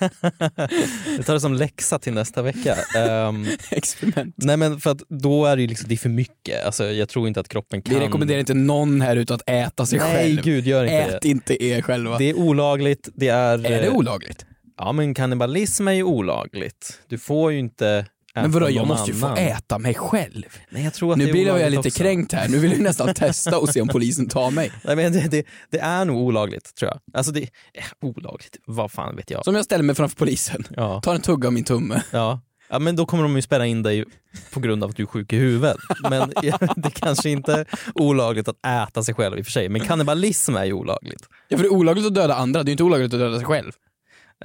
jag 1.16 1.26
tar 1.26 1.32
det 1.34 1.40
som 1.40 1.54
läxa 1.54 1.98
till 1.98 2.12
nästa 2.14 2.42
vecka. 2.42 2.76
Ehm, 2.96 3.46
experiment? 3.70 4.34
nej 4.38 4.56
men 4.56 4.80
för 4.80 4.90
att 4.90 5.02
då 5.08 5.46
är 5.46 5.56
det 5.56 5.62
ju 5.62 5.68
liksom, 5.68 5.88
det 5.88 5.94
är 5.94 5.98
för 5.98 6.08
mycket. 6.08 6.64
Alltså, 6.66 6.84
jag 6.84 7.08
tror 7.08 7.28
inte 7.28 7.40
att 7.40 7.48
kroppen 7.48 7.82
kan... 7.82 7.94
Vi 7.94 8.00
rekommenderar 8.06 8.40
inte 8.40 8.54
någon 8.54 9.00
här 9.00 9.16
ut 9.16 9.30
att 9.30 9.42
äta 9.50 9.86
sig 9.86 9.98
Nej 9.98 10.16
själv. 10.16 10.42
gud, 10.42 10.66
gör 10.66 10.84
inte 10.84 10.96
Ät 10.96 11.22
det. 11.22 11.28
inte 11.28 11.64
er 11.64 11.82
själva. 11.82 12.18
Det 12.18 12.24
är 12.30 12.34
olagligt, 12.38 13.08
det 13.14 13.28
är... 13.28 13.66
Är 13.66 13.82
det 13.82 13.90
olagligt? 13.90 14.46
Ja 14.78 14.92
men 14.92 15.14
kannibalism 15.14 15.88
är 15.88 15.92
ju 15.92 16.02
olagligt. 16.02 17.00
Du 17.08 17.18
får 17.18 17.52
ju 17.52 17.58
inte 17.58 18.06
Men 18.34 18.50
vadå, 18.50 18.70
jag 18.70 18.86
måste 18.86 19.10
ju 19.10 19.16
få 19.16 19.26
annan. 19.26 19.38
äta 19.38 19.78
mig 19.78 19.94
själv. 19.94 20.58
Nej, 20.70 20.84
jag 20.84 20.94
tror 20.94 21.12
att 21.12 21.18
Nu 21.18 21.32
blir 21.32 21.46
jag 21.46 21.70
lite 21.70 21.88
också. 21.88 22.02
kränkt 22.02 22.32
här, 22.32 22.48
nu 22.48 22.58
vill 22.58 22.70
jag 22.72 22.80
nästan 22.80 23.14
testa 23.14 23.58
och 23.58 23.68
se 23.68 23.80
om 23.80 23.88
polisen 23.88 24.28
tar 24.28 24.50
mig. 24.50 24.72
Nej, 24.84 24.96
men 24.96 25.12
det, 25.12 25.30
det, 25.30 25.46
det 25.70 25.78
är 25.78 26.04
nog 26.04 26.16
olagligt 26.16 26.74
tror 26.74 26.90
jag. 26.90 27.00
Alltså 27.18 27.32
det, 27.32 27.42
eh, 27.42 27.84
olagligt, 28.02 28.56
vad 28.66 28.92
fan 28.92 29.16
vet 29.16 29.30
jag. 29.30 29.44
Så 29.44 29.50
om 29.50 29.56
jag 29.56 29.64
ställer 29.64 29.84
mig 29.84 29.94
framför 29.94 30.16
polisen, 30.16 30.64
Ja, 30.76 31.00
tar 31.00 31.14
en 31.14 31.20
tugga 31.20 31.46
av 31.48 31.52
min 31.52 31.64
tumme. 31.64 32.02
ja. 32.10 32.40
ja 32.68 32.78
men 32.78 32.96
då 32.96 33.06
kommer 33.06 33.22
de 33.22 33.36
ju 33.36 33.42
spärra 33.42 33.66
in 33.66 33.82
dig 33.82 34.04
på 34.52 34.60
grund 34.60 34.84
av 34.84 34.90
att 34.90 34.96
du 34.96 35.02
är 35.02 35.06
sjuk 35.06 35.32
i 35.32 35.36
huvudet. 35.36 35.76
Men 36.10 36.32
det 36.76 36.90
kanske 36.90 37.30
inte 37.30 37.52
är 37.52 37.66
olagligt 37.94 38.48
att 38.48 38.66
äta 38.66 39.02
sig 39.02 39.14
själv 39.14 39.38
i 39.38 39.42
och 39.42 39.44
för 39.46 39.52
sig. 39.52 39.68
Men 39.68 39.80
kannibalism 39.80 40.56
är 40.56 40.64
ju 40.64 40.72
olagligt. 40.72 41.28
Ja, 41.48 41.56
för 41.56 41.64
det 41.64 41.68
är 41.68 41.72
olagligt 41.72 42.06
att 42.06 42.14
döda 42.14 42.34
andra, 42.34 42.62
det 42.62 42.70
är 42.70 42.72
inte 42.72 42.82
olagligt 42.84 43.14
att 43.14 43.20
döda 43.20 43.36
sig 43.36 43.46
själv. 43.46 43.72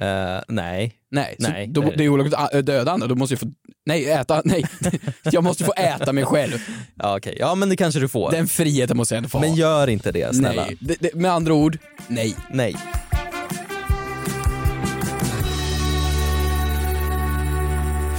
Eh, 0.00 0.40
nej. 0.48 0.94
Nej, 1.10 1.36
Nej, 1.38 1.66
då, 1.66 1.80
det 1.96 2.04
är 2.04 2.08
olagligt 2.08 2.34
att 2.34 2.66
döda 2.66 2.92
andra, 2.92 3.06
då 3.06 3.14
måste 3.14 3.32
jag 3.32 3.40
få, 3.40 3.46
nej 3.86 4.10
äta, 4.10 4.42
nej. 4.44 4.64
Jag 5.22 5.44
måste 5.44 5.64
få 5.64 5.72
äta 5.76 6.12
mig 6.12 6.24
själv. 6.24 6.58
Ja, 6.94 7.16
okej. 7.16 7.36
ja 7.40 7.54
men 7.54 7.68
det 7.68 7.76
kanske 7.76 8.00
du 8.00 8.08
får. 8.08 8.30
Den 8.30 8.48
friheten 8.48 8.96
måste 8.96 9.14
jag 9.14 9.16
ändå 9.16 9.28
få. 9.28 9.40
Men 9.40 9.54
gör 9.54 9.88
inte 9.88 10.12
det 10.12 10.36
snälla. 10.36 10.64
Nej, 10.64 10.76
det, 10.80 10.96
det, 11.00 11.14
med 11.14 11.30
andra 11.32 11.54
ord, 11.54 11.78
nej. 12.08 12.36
nej. 12.50 12.76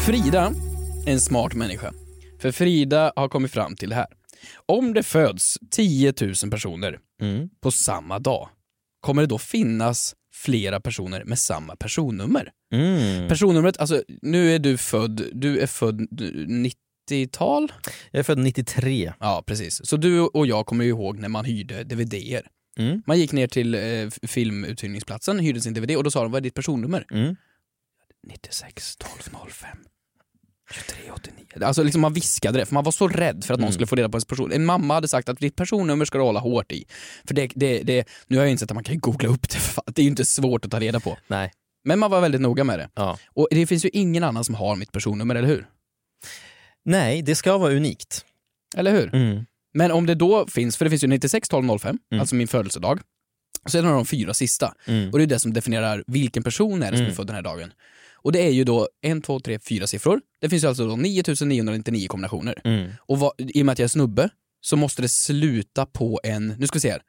Frida 0.05 0.53
är 1.05 1.11
en 1.11 1.21
smart 1.21 1.53
människa. 1.53 1.93
För 2.41 2.51
Frida 2.51 3.13
har 3.15 3.29
kommit 3.29 3.51
fram 3.51 3.75
till 3.75 3.89
det 3.89 3.95
här. 3.95 4.07
Om 4.65 4.93
det 4.93 5.03
föds 5.03 5.57
10 5.71 6.13
000 6.21 6.33
personer 6.51 6.99
Mm. 7.21 7.49
på 7.61 7.71
samma 7.71 8.19
dag, 8.19 8.49
kommer 9.01 9.21
det 9.21 9.27
då 9.27 9.37
finnas 9.37 10.15
flera 10.33 10.79
personer 10.79 11.23
med 11.23 11.39
samma 11.39 11.75
personnummer? 11.75 12.51
Mm. 12.73 13.27
Personnumret, 13.27 13.77
alltså 13.77 14.03
nu 14.21 14.55
är 14.55 14.59
du 14.59 14.77
född, 14.77 15.29
du 15.33 15.59
är 15.59 15.67
född 15.67 16.01
90-tal? 17.09 17.73
Jag 18.11 18.19
är 18.19 18.23
född 18.23 18.37
93. 18.37 19.13
Ja, 19.19 19.43
precis. 19.47 19.85
Så 19.85 19.97
du 19.97 20.19
och 20.19 20.47
jag 20.47 20.65
kommer 20.65 20.83
ju 20.83 20.89
ihåg 20.89 21.19
när 21.19 21.29
man 21.29 21.45
hyrde 21.45 21.83
DVDer. 21.83 22.47
Mm. 22.77 23.03
Man 23.05 23.19
gick 23.19 23.31
ner 23.31 23.47
till 23.47 23.75
eh, 23.75 24.09
filmuthyrningsplatsen, 24.27 25.39
hyrde 25.39 25.61
sin 25.61 25.73
DVD 25.73 25.95
och 25.95 26.03
då 26.03 26.11
sa 26.11 26.23
de 26.23 26.31
vad 26.31 26.39
är 26.39 26.43
ditt 26.43 26.53
personnummer? 26.53 27.05
Mm. 27.11 27.35
96 28.27 28.97
12 28.97 29.09
05 29.51 29.77
23 30.71 31.11
89. 31.13 31.65
Alltså 31.65 31.83
liksom 31.83 32.01
man 32.01 32.13
viskade 32.13 32.59
det 32.59 32.65
för 32.65 32.73
man 32.73 32.83
var 32.83 32.91
så 32.91 33.07
rädd 33.07 33.43
för 33.45 33.53
att 33.53 33.59
någon 33.59 33.67
Mm. 33.67 33.73
skulle 33.73 33.87
få 33.87 33.95
reda 33.95 34.09
på 34.09 34.15
ens 34.15 34.25
person. 34.25 34.51
En 34.51 34.65
mamma 34.65 34.93
hade 34.93 35.07
sagt 35.07 35.29
att 35.29 35.37
ditt 35.39 35.55
personnummer 35.55 36.05
ska 36.05 36.17
du 36.17 36.23
hålla 36.23 36.39
hårt 36.39 36.71
i. 36.71 36.85
För 37.25 37.33
det, 37.33 37.51
det, 37.55 37.83
det, 37.83 38.07
nu 38.27 38.37
har 38.37 38.43
jag 38.43 38.51
insett 38.51 38.71
att 38.71 38.75
man 38.75 38.83
kan 38.83 38.99
googla 38.99 39.29
upp 39.29 39.49
det, 39.49 39.57
för 39.59 39.83
det 39.87 40.01
är 40.01 40.03
ju 40.03 40.09
inte 40.09 40.25
svårt 40.25 40.65
att 40.65 40.71
ta 40.71 40.79
reda 40.79 40.99
på. 40.99 41.17
Nej. 41.27 41.51
Men 41.83 41.99
man 41.99 42.11
var 42.11 42.21
väldigt 42.21 42.41
noga 42.41 42.63
med 42.63 42.79
det. 42.79 42.89
Ja. 42.95 43.17
Och 43.33 43.47
det 43.51 43.67
finns 43.67 43.85
ju 43.85 43.89
ingen 43.93 44.23
annan 44.23 44.43
som 44.43 44.55
har 44.55 44.75
mitt 44.75 44.91
personnummer, 44.91 45.35
eller 45.35 45.47
hur? 45.47 45.67
Nej, 46.85 47.21
det 47.21 47.35
ska 47.35 47.57
vara 47.57 47.73
unikt. 47.73 48.25
Eller 48.77 48.91
hur? 48.91 49.15
Mm. 49.15 49.45
Men 49.73 49.91
om 49.91 50.05
det 50.05 50.15
då 50.15 50.47
finns, 50.47 50.77
för 50.77 50.85
det 50.85 50.89
finns 50.89 51.03
ju 51.03 51.07
96 51.07 51.49
12 51.49 51.79
05, 51.79 51.97
Mm. 52.11 52.21
alltså 52.21 52.35
min 52.35 52.47
födelsedag. 52.47 52.99
Så 53.65 53.77
är 53.77 53.81
det 53.81 53.89
de 53.89 54.05
fyra 54.05 54.33
sista. 54.33 54.73
Mm. 54.87 55.09
Och 55.11 55.17
det 55.17 55.23
är 55.23 55.27
det 55.27 55.39
som 55.39 55.53
definierar 55.53 56.03
vilken 56.07 56.43
person 56.43 56.83
är 56.83 56.91
det 56.91 56.97
som 56.97 57.01
är 57.03 57.07
Mm. 57.09 57.15
född 57.15 57.27
den 57.27 57.35
här 57.35 57.43
dagen. 57.43 57.73
Och 58.23 58.31
det 58.31 58.39
är 58.39 58.49
ju 58.49 58.63
då 58.63 58.87
en, 59.01 59.21
två, 59.21 59.39
tre, 59.39 59.59
fyra 59.59 59.87
siffror. 59.87 60.21
Det 60.41 60.49
finns 60.49 60.63
ju 60.63 60.67
alltså 60.67 60.87
då 60.87 60.95
9999 60.95 62.07
kombinationer. 62.07 62.61
Mm. 62.63 62.91
Och 62.99 63.19
vad, 63.19 63.31
i 63.37 63.61
och 63.61 63.65
med 63.65 63.73
att 63.73 63.79
jag 63.79 63.83
är 63.83 63.89
snubbe 63.89 64.29
så 64.61 64.75
måste 64.75 65.01
det 65.01 65.09
sluta 65.09 65.85
på 65.85 66.19
en, 66.23 66.47
nu 66.47 66.67
ska 66.67 66.75
vi 66.75 66.81
se 66.81 66.91
här, 66.91 67.01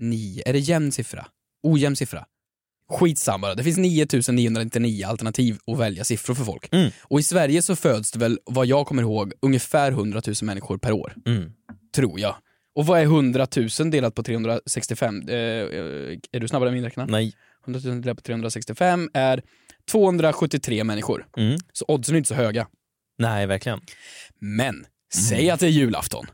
nio, 0.00 0.42
är 0.46 0.52
det 0.52 0.58
jämn 0.58 0.92
siffra? 0.92 1.26
Ojämn 1.62 1.96
siffra? 1.96 2.26
Skitsamma, 2.90 3.54
det 3.54 3.64
finns 3.64 3.78
9999 3.78 5.06
alternativ 5.06 5.58
att 5.66 5.78
välja 5.78 6.04
siffror 6.04 6.34
för 6.34 6.44
folk. 6.44 6.68
Mm. 6.72 6.90
Och 7.02 7.20
i 7.20 7.22
Sverige 7.22 7.62
så 7.62 7.76
föds 7.76 8.12
det 8.12 8.18
väl, 8.18 8.38
vad 8.44 8.66
jag 8.66 8.86
kommer 8.86 9.02
ihåg, 9.02 9.32
ungefär 9.42 9.92
100 9.92 10.22
000 10.26 10.34
människor 10.42 10.78
per 10.78 10.92
år. 10.92 11.14
Mm. 11.26 11.52
Tror 11.94 12.20
jag. 12.20 12.34
Och 12.74 12.86
vad 12.86 13.00
är 13.00 13.02
100 13.02 13.46
000 13.80 13.90
delat 13.90 14.14
på 14.14 14.22
365? 14.22 15.28
Eh, 15.28 15.34
eh, 15.34 15.38
är 16.32 16.40
du 16.40 16.48
snabbare 16.48 16.68
än 16.68 16.74
min 16.74 16.84
räkna? 16.84 17.06
Nej. 17.06 17.34
100 17.68 17.90
000 17.90 18.00
delat 18.00 18.16
på 18.16 18.22
365 18.22 19.10
är 19.14 19.42
273 19.90 20.84
människor. 20.84 21.26
Mm. 21.36 21.58
Så 21.72 21.84
oddsen 21.88 22.14
är 22.14 22.16
inte 22.16 22.28
så 22.28 22.34
höga. 22.34 22.66
Nej, 23.18 23.46
verkligen. 23.46 23.80
Men, 24.40 24.86
säg 25.14 25.50
att 25.50 25.60
det 25.60 25.66
är 25.66 25.70
julafton. 25.70 26.26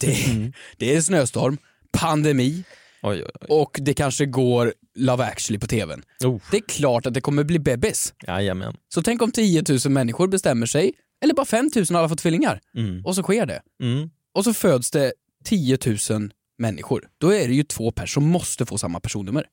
Det, 0.00 0.52
det 0.76 0.96
är 0.96 1.00
snöstorm, 1.00 1.58
pandemi 1.92 2.64
Oj, 3.02 3.24
oj, 3.24 3.30
oj. 3.40 3.46
och 3.48 3.78
det 3.80 3.94
kanske 3.94 4.26
går 4.26 4.74
Love 4.94 5.24
actually 5.24 5.58
på 5.58 5.66
tvn. 5.66 6.02
Oh. 6.24 6.40
Det 6.50 6.56
är 6.56 6.62
klart 6.68 7.06
att 7.06 7.14
det 7.14 7.20
kommer 7.20 7.44
bli 7.44 7.58
bebis. 7.58 8.14
Jajamän. 8.26 8.76
Så 8.94 9.02
tänk 9.02 9.22
om 9.22 9.32
10 9.32 9.64
000 9.68 9.78
människor 9.92 10.28
bestämmer 10.28 10.66
sig, 10.66 10.92
eller 11.22 11.34
bara 11.34 11.46
5 11.46 11.70
000 11.76 11.84
har 11.90 11.98
alla 11.98 12.08
fått 12.08 12.18
tvillingar. 12.18 12.60
Mm. 12.76 13.06
Och 13.06 13.14
så 13.14 13.22
sker 13.22 13.46
det. 13.46 13.62
Mm. 13.82 14.10
Och 14.34 14.44
så 14.44 14.54
föds 14.54 14.90
det 14.90 15.12
10 15.44 15.78
000 16.10 16.30
människor. 16.58 17.08
Då 17.18 17.34
är 17.34 17.48
det 17.48 17.54
ju 17.54 17.62
två 17.62 17.90
personer 17.90 18.24
som 18.24 18.30
måste 18.30 18.66
få 18.66 18.78
samma 18.78 19.00
personnummer. 19.00 19.44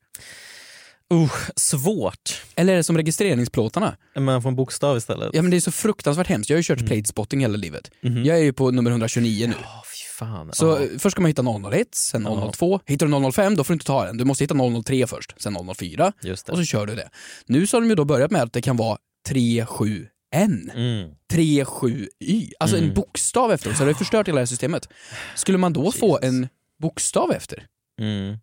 Uh, 1.14 1.32
svårt. 1.56 2.42
Eller 2.56 2.74
är 2.74 2.78
det 2.78 2.84
som 2.84 2.98
registreringsplåtarna? 2.98 3.98
Man 4.20 4.42
får 4.42 4.50
en 4.50 4.56
bokstav 4.56 4.98
istället. 4.98 5.30
Ja 5.34 5.42
men 5.42 5.52
det 5.52 5.58
är 5.58 5.62
så 5.62 5.72
fruktansvärt 5.72 6.28
hemskt. 6.28 6.50
Jag 6.50 6.56
har 6.56 6.60
ju 6.60 6.64
kört 6.64 6.86
platespotting 6.86 7.40
hela 7.40 7.58
livet. 7.58 7.92
Mhm. 8.02 8.26
Jag 8.26 8.38
är 8.38 8.44
ju 8.44 8.54
på 8.54 8.72
nummer 8.72 8.92
129 8.92 9.48
nu. 9.48 9.54
Ja, 9.64 9.84
fy 9.86 10.18
fan. 10.20 10.54
Så 10.54 10.66
ja. 10.66 10.80
eh, 10.82 10.88
först 11.00 11.12
ska 11.14 11.22
man 11.22 11.30
hitta 11.30 11.42
001, 11.72 11.96
sen 11.96 12.24
Ja. 12.24 12.52
002. 12.54 12.80
Hittar 12.86 13.06
du 13.08 13.32
005 13.32 13.56
då 13.56 13.64
får 13.64 13.74
du 13.74 13.76
inte 13.76 13.86
ta 13.86 14.06
den. 14.06 14.18
Du 14.18 14.26
måste 14.26 14.44
hitta 14.44 14.56
003 14.84 15.08
först, 15.08 15.34
sen 15.42 15.58
004 15.76 16.14
Just 16.24 16.46
det. 16.46 16.52
och 16.52 16.58
så 16.58 16.64
kör 16.66 16.86
du 16.86 16.96
det. 16.96 17.10
Nu 17.46 17.68
så 17.68 17.78
har 17.78 17.82
de 17.82 17.90
ju 17.90 17.96
då 17.96 18.06
börjat 18.06 18.32
med 18.32 18.42
att 18.42 18.54
det 18.54 18.62
kan 18.62 18.78
vara 18.78 18.98
37N. 19.30 20.72
Mm. 20.76 21.10
37Y, 21.34 22.52
alltså 22.60 22.78
en 22.78 22.84
Mm. 22.84 22.96
bokstav 22.96 23.52
efter, 23.52 23.74
så 23.74 23.84
det 23.84 23.90
har 23.90 23.94
förstört 23.98 24.28
hela 24.28 24.36
det 24.36 24.42
här 24.42 24.46
systemet. 24.46 24.90
Skulle 25.36 25.58
man 25.58 25.74
då 25.74 25.92
få 25.92 26.08
Jesus. 26.08 26.24
en 26.24 26.48
bokstav 26.82 27.32
efter? 27.32 27.66
Mm. 28.02 28.38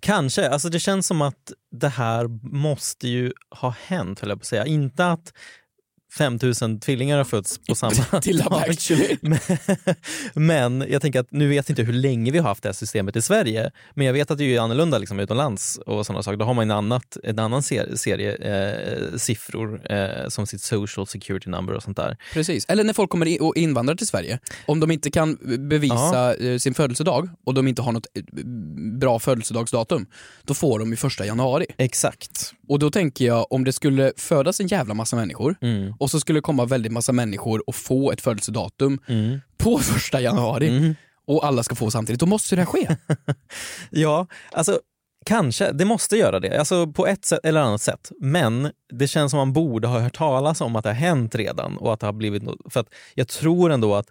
Kanske, 0.00 0.48
alltså 0.48 0.68
det 0.68 0.80
känns 0.80 1.06
som 1.06 1.22
att 1.22 1.52
det 1.70 1.88
här 1.88 2.28
måste 2.52 3.08
ju 3.08 3.32
ha 3.50 3.74
hänt, 3.86 4.20
höll 4.20 4.28
jag 4.30 4.38
på 4.38 4.42
att 4.42 4.46
säga. 4.46 4.66
Inte 4.66 5.06
att 5.06 5.32
5000 6.18 6.80
tvillingar 6.80 7.16
har 7.16 7.24
fötts 7.24 7.58
på 7.58 7.74
samma 7.74 8.20
Till 8.20 8.38
dag. 8.38 8.52
actually. 8.68 9.16
Men, 9.20 9.38
men 10.34 10.84
jag 10.88 11.02
tänker 11.02 11.20
att 11.20 11.32
nu 11.32 11.48
vet 11.48 11.68
jag 11.68 11.72
inte 11.72 11.82
hur 11.82 11.92
länge 11.92 12.30
vi 12.30 12.38
har 12.38 12.48
haft 12.48 12.62
det 12.62 12.68
här 12.68 12.74
systemet 12.74 13.16
i 13.16 13.22
Sverige, 13.22 13.70
men 13.94 14.06
jag 14.06 14.12
vet 14.12 14.30
att 14.30 14.38
det 14.38 14.56
är 14.56 14.60
annorlunda 14.60 14.98
liksom, 14.98 15.20
utomlands 15.20 15.78
och 15.86 16.06
sådana 16.06 16.22
saker. 16.22 16.36
Då 16.36 16.44
har 16.44 16.54
man 16.54 16.62
en, 16.62 16.76
annat, 16.76 17.16
en 17.24 17.38
annan 17.38 17.62
serie, 17.62 17.96
serie 17.96 18.34
eh, 18.34 19.16
siffror 19.16 19.92
eh, 19.92 20.28
som 20.28 20.46
sitt 20.46 20.62
social 20.62 21.06
security 21.06 21.50
number 21.50 21.74
och 21.74 21.82
sånt 21.82 21.96
där. 21.96 22.16
Precis. 22.32 22.66
Eller 22.68 22.84
när 22.84 22.92
folk 22.92 23.10
kommer 23.10 23.26
in 23.26 23.40
och 23.40 23.56
invandrar 23.56 23.94
till 23.94 24.06
Sverige, 24.06 24.38
om 24.66 24.80
de 24.80 24.90
inte 24.90 25.10
kan 25.10 25.38
bevisa 25.68 26.34
eh, 26.34 26.58
sin 26.58 26.74
födelsedag 26.74 27.28
och 27.44 27.54
de 27.54 27.68
inte 27.68 27.82
har 27.82 27.92
något 27.92 28.06
eh, 28.14 28.22
bra 28.98 29.18
födelsedagsdatum, 29.18 30.06
då 30.44 30.54
får 30.54 30.78
de 30.78 30.92
i 30.92 30.96
första 30.96 31.26
januari. 31.26 31.66
Exakt. 31.78 32.54
Och 32.72 32.78
då 32.78 32.90
tänker 32.90 33.24
jag, 33.24 33.52
om 33.52 33.64
det 33.64 33.72
skulle 33.72 34.12
födas 34.16 34.60
en 34.60 34.66
jävla 34.66 34.94
massa 34.94 35.16
människor 35.16 35.56
Mm. 35.60 35.94
och 35.98 36.10
så 36.10 36.20
skulle 36.20 36.36
det 36.38 36.42
komma 36.42 36.64
väldigt 36.64 36.92
massa 36.92 37.12
människor 37.12 37.68
och 37.68 37.74
få 37.74 38.12
ett 38.12 38.20
födelsedatum 38.20 38.98
Mm. 39.08 39.40
på 39.58 39.78
första 39.92 40.20
januari 40.20 40.68
Mm. 40.68 40.94
och 41.26 41.44
alla 41.46 41.62
ska 41.62 41.74
få 41.74 41.90
samtidigt, 41.90 42.20
då 42.20 42.26
måste 42.26 42.56
det 42.56 42.62
här 42.62 42.66
ske. 42.66 42.96
Ja, 43.90 44.26
alltså 44.52 44.80
kanske. 45.24 45.72
Det 45.72 45.84
måste 45.84 46.16
göra 46.16 46.40
det. 46.40 46.58
Alltså 46.58 46.86
på 46.86 47.06
ett 47.06 47.24
sätt 47.24 47.40
eller 47.42 47.60
annat 47.60 47.82
sätt. 47.82 48.12
Men 48.20 48.70
det 48.92 49.08
känns 49.08 49.30
som 49.30 49.38
man 49.38 49.52
borde 49.52 49.88
ha 49.88 50.00
hört 50.00 50.16
talas 50.16 50.60
om 50.60 50.76
att 50.76 50.84
det 50.84 50.90
har 50.90 50.94
hänt 50.94 51.34
redan. 51.34 51.76
Och 51.76 51.92
att 51.92 52.00
det 52.00 52.06
har 52.06 52.12
blivit 52.12 52.42
något. 52.42 52.72
För 52.72 52.80
att 52.80 52.88
jag 53.14 53.28
tror 53.28 53.72
ändå 53.72 53.94
att, 53.94 54.06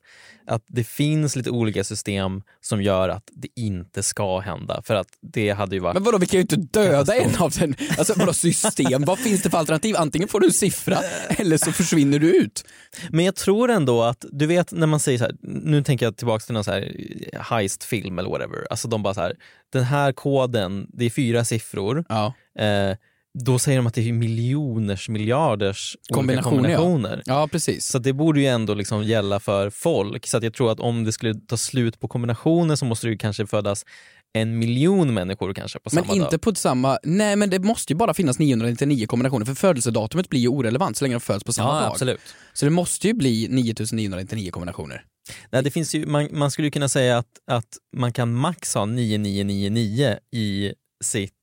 att 0.48 0.64
det 0.68 0.84
finns 0.84 1.36
lite 1.36 1.50
olika 1.50 1.84
system 1.84 2.42
som 2.62 2.82
gör 2.82 3.10
att 3.10 3.24
det 3.32 3.48
inte 3.56 4.04
ska 4.04 4.40
hända. 4.40 4.82
För 4.86 4.96
att 4.96 5.08
det 5.22 5.50
hade 5.50 5.76
ju 5.76 5.82
varit... 5.82 5.94
Men 5.94 6.04
vadå, 6.04 6.18
vi 6.18 6.26
kan 6.26 6.38
ju 6.38 6.42
inte 6.42 6.56
döda 6.56 7.16
en 7.16 7.36
av 7.36 7.52
den. 7.52 7.76
Alltså 7.98 8.14
vadå 8.18 8.34
system, 8.34 9.04
vad 9.06 9.20
finns 9.20 9.42
det 9.42 9.50
för 9.50 9.58
alternativ? 9.58 9.96
Antingen 9.98 10.28
får 10.28 10.40
du 10.40 10.46
en 10.48 10.54
siffra 10.54 10.98
eller 11.30 11.58
så 11.58 11.72
försvinner 11.72 12.20
du 12.20 12.36
ut. 12.36 12.66
Men 13.10 13.26
jag 13.26 13.36
tror 13.36 13.72
ändå 13.72 14.04
att, 14.04 14.26
du 14.32 14.46
vet 14.46 14.72
när 14.72 14.88
man 14.88 15.00
säger 15.00 15.18
så 15.18 15.24
här, 15.24 15.36
nu 15.42 15.84
tänker 15.84 16.06
jag 16.06 16.18
tillbaka 16.18 16.46
till 16.46 16.54
någon 16.54 16.64
så 16.64 16.72
här 16.72 16.94
heistfilm 17.40 18.20
eller 18.20 18.30
whatever. 18.30 18.68
Alltså 18.70 18.88
de 18.88 19.04
bara 19.04 19.14
så 19.14 19.22
här, 19.22 19.36
den 19.72 19.84
här 19.84 20.12
koden, 20.12 20.88
det 21.02 21.06
är 21.06 21.10
fyra 21.10 21.46
siffror. 21.46 22.06
Ja. 22.10 22.34
Eh, 22.60 22.98
då 23.40 23.60
säger 23.60 23.78
de 23.78 23.88
att 23.88 23.94
det 23.94 24.10
är 24.10 24.14
miljoners, 24.14 25.10
miljarders 25.10 25.96
olika 26.10 26.14
Kombinationer, 26.16 26.70
ja. 26.70 26.78
kombinationer. 26.78 27.24
Ja, 27.26 27.48
precis. 27.52 27.86
Så 27.88 28.00
det 28.00 28.14
borde 28.14 28.40
ju 28.42 28.48
ändå 28.48 28.74
liksom 28.74 29.04
gälla 29.04 29.40
för 29.40 29.70
folk. 29.70 30.28
Så 30.28 30.38
att 30.38 30.44
jag 30.44 30.54
tror 30.54 30.72
att 30.72 30.80
om 30.80 31.04
det 31.04 31.12
skulle 31.12 31.34
ta 31.34 31.58
slut 31.58 32.00
på 32.00 32.08
kombinationer 32.08 32.76
så 32.76 32.86
måste 32.86 33.08
det 33.08 33.12
ju 33.12 33.18
kanske 33.18 33.48
födas 33.48 33.86
en 34.34 34.60
miljon 34.60 35.14
människor 35.14 35.54
kanske 35.54 35.80
på 35.80 35.90
Men 35.94 36.04
samma 36.04 36.16
inte 36.16 36.32
dag. 36.32 36.42
på 36.42 36.56
samma, 36.56 36.98
nej 37.04 37.36
men 37.36 37.50
det 37.50 37.60
måste 37.60 37.94
ju 37.94 37.98
bara 37.98 38.14
finnas 38.14 38.40
999 38.40 39.06
kombinationer 39.08 39.46
för 39.46 39.54
födelsedatumet 39.54 40.30
blir 40.30 40.40
ju 40.40 40.48
orelevant 40.48 40.98
så 40.98 41.06
länge 41.06 41.16
de 41.16 41.20
föds 41.22 41.44
på 41.44 41.54
samma 41.54 41.70
Ja, 41.76 41.80
dag. 41.82 41.92
absolut. 41.92 42.20
Så 42.54 42.66
det 42.66 42.72
måste 42.72 43.08
ju 43.08 43.14
bli 43.14 43.48
9999 43.50 44.52
kombinationer. 44.52 45.04
Nej, 45.52 45.64
det 45.64 45.72
finns 45.72 45.96
ju, 45.96 46.06
man, 46.06 46.28
man 46.32 46.52
skulle 46.52 46.68
ju 46.68 46.72
kunna 46.72 46.90
säga 46.90 47.18
att, 47.18 47.28
att 47.52 47.68
man 47.98 48.14
kan 48.14 48.34
max 48.34 48.76
ha 48.76 48.86
9999 48.86 50.18
i 50.36 50.74
sitt, 51.02 51.34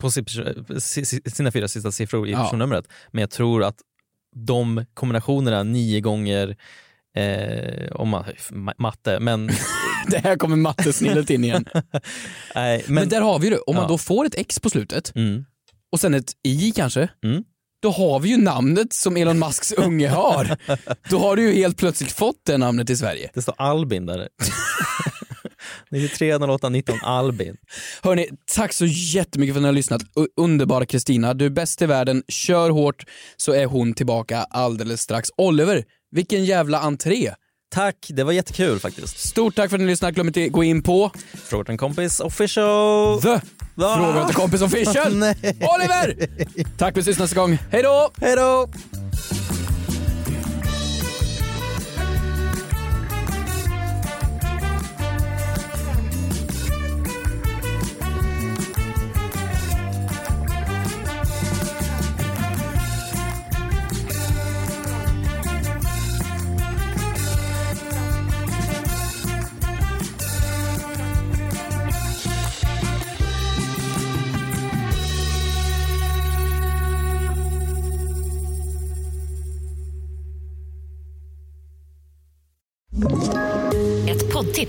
på 0.00 0.10
sina 1.30 1.52
fyra 1.52 1.68
sista 1.68 1.92
siffror 1.92 2.28
i 2.28 2.32
Ja. 2.32 2.42
personnumret. 2.42 2.84
Men 3.12 3.20
jag 3.20 3.30
tror 3.30 3.64
att 3.64 3.76
de 4.46 4.84
kombinationerna 4.94 5.62
nio 5.62 6.00
gånger 6.00 6.56
Eh, 7.16 7.92
om 7.92 8.08
man, 8.08 8.24
ma- 8.50 8.74
matte, 8.78 9.20
men... 9.20 9.50
Det 10.08 10.18
här 10.18 10.36
kommer 10.36 10.56
mattesnillet 10.56 11.30
in 11.30 11.44
igen. 11.44 11.64
nej, 12.54 12.82
Men, 12.86 12.94
men, 12.94 13.08
där 13.08 13.20
har 13.20 13.38
vi 13.38 13.50
det, 13.50 13.58
om 13.58 13.74
man 13.74 13.84
Ja. 13.84 13.88
då 13.88 13.98
får 13.98 14.24
ett 14.26 14.34
X 14.34 14.60
på 14.60 14.70
slutet 14.70 15.12
mm, 15.16 15.44
och 15.92 16.00
sen 16.00 16.14
ett 16.14 16.32
I 16.42 16.72
kanske, 16.72 17.08
Mm. 17.24 17.44
då 17.82 17.90
har 17.90 18.20
vi 18.20 18.28
ju 18.28 18.36
namnet 18.36 18.92
som 18.92 19.16
Elon 19.16 19.38
Musks 19.38 19.72
unge 19.72 20.08
har. 20.08 20.56
Då 21.10 21.18
har 21.18 21.36
du 21.36 21.42
ju 21.42 21.52
helt 21.54 21.76
plötsligt 21.76 22.12
fått 22.12 22.40
det 22.46 22.58
namnet 22.58 22.90
i 22.90 22.96
Sverige. 22.96 23.30
det 23.34 23.42
står 23.42 23.54
Albin 23.58 24.06
där. 24.06 24.28
93 25.90 26.34
08 26.36 26.70
Albin. 27.02 27.56
Hörni, 28.02 28.28
tack 28.54 28.72
så 28.72 28.86
jättemycket 28.86 29.54
för 29.54 29.58
att 29.58 29.62
ni 29.62 29.68
har 29.68 29.72
lyssnat. 29.72 30.02
U- 30.02 30.26
underbara 30.36 30.86
Kristina, 30.86 31.34
du 31.34 31.46
är 31.46 31.50
bäst 31.50 31.82
i 31.82 31.86
världen. 31.86 32.22
Kör 32.28 32.70
hårt 32.70 33.04
så 33.36 33.52
är 33.52 33.66
hon 33.66 33.94
tillbaka 33.94 34.38
alldeles 34.50 35.00
strax. 35.00 35.28
Oliver, 35.36 35.84
vilken 36.10 36.44
jävla 36.44 36.78
entré! 36.80 37.30
Tack, 37.70 37.96
det 38.08 38.24
var 38.24 38.32
jättekul 38.32 38.78
faktiskt. 38.78 39.18
Stort 39.18 39.54
tack 39.54 39.70
för 39.70 39.76
att 39.76 39.80
ni 39.80 39.86
lyssnade. 39.86 40.12
Glöm 40.12 40.26
inte 40.26 40.44
att 40.44 40.52
gå 40.52 40.64
in 40.64 40.82
på 40.82 41.10
Fråga 41.34 41.64
till 41.64 41.72
en 41.72 41.78
kompis 41.78 42.20
official. 42.20 43.22
The 43.22 43.40
Va? 43.74 43.96
Fråga 43.96 44.26
till 44.26 44.36
kompis 44.36 44.62
official. 44.62 45.12
Oliver! 45.12 46.28
Tack 46.78 46.96
vi 46.96 47.00
ses 47.00 47.18
nästa 47.18 47.36
gång. 47.40 47.58
Hej 47.70 47.82
då! 47.82 48.10
Hej 48.20 48.36
då! 48.36 48.68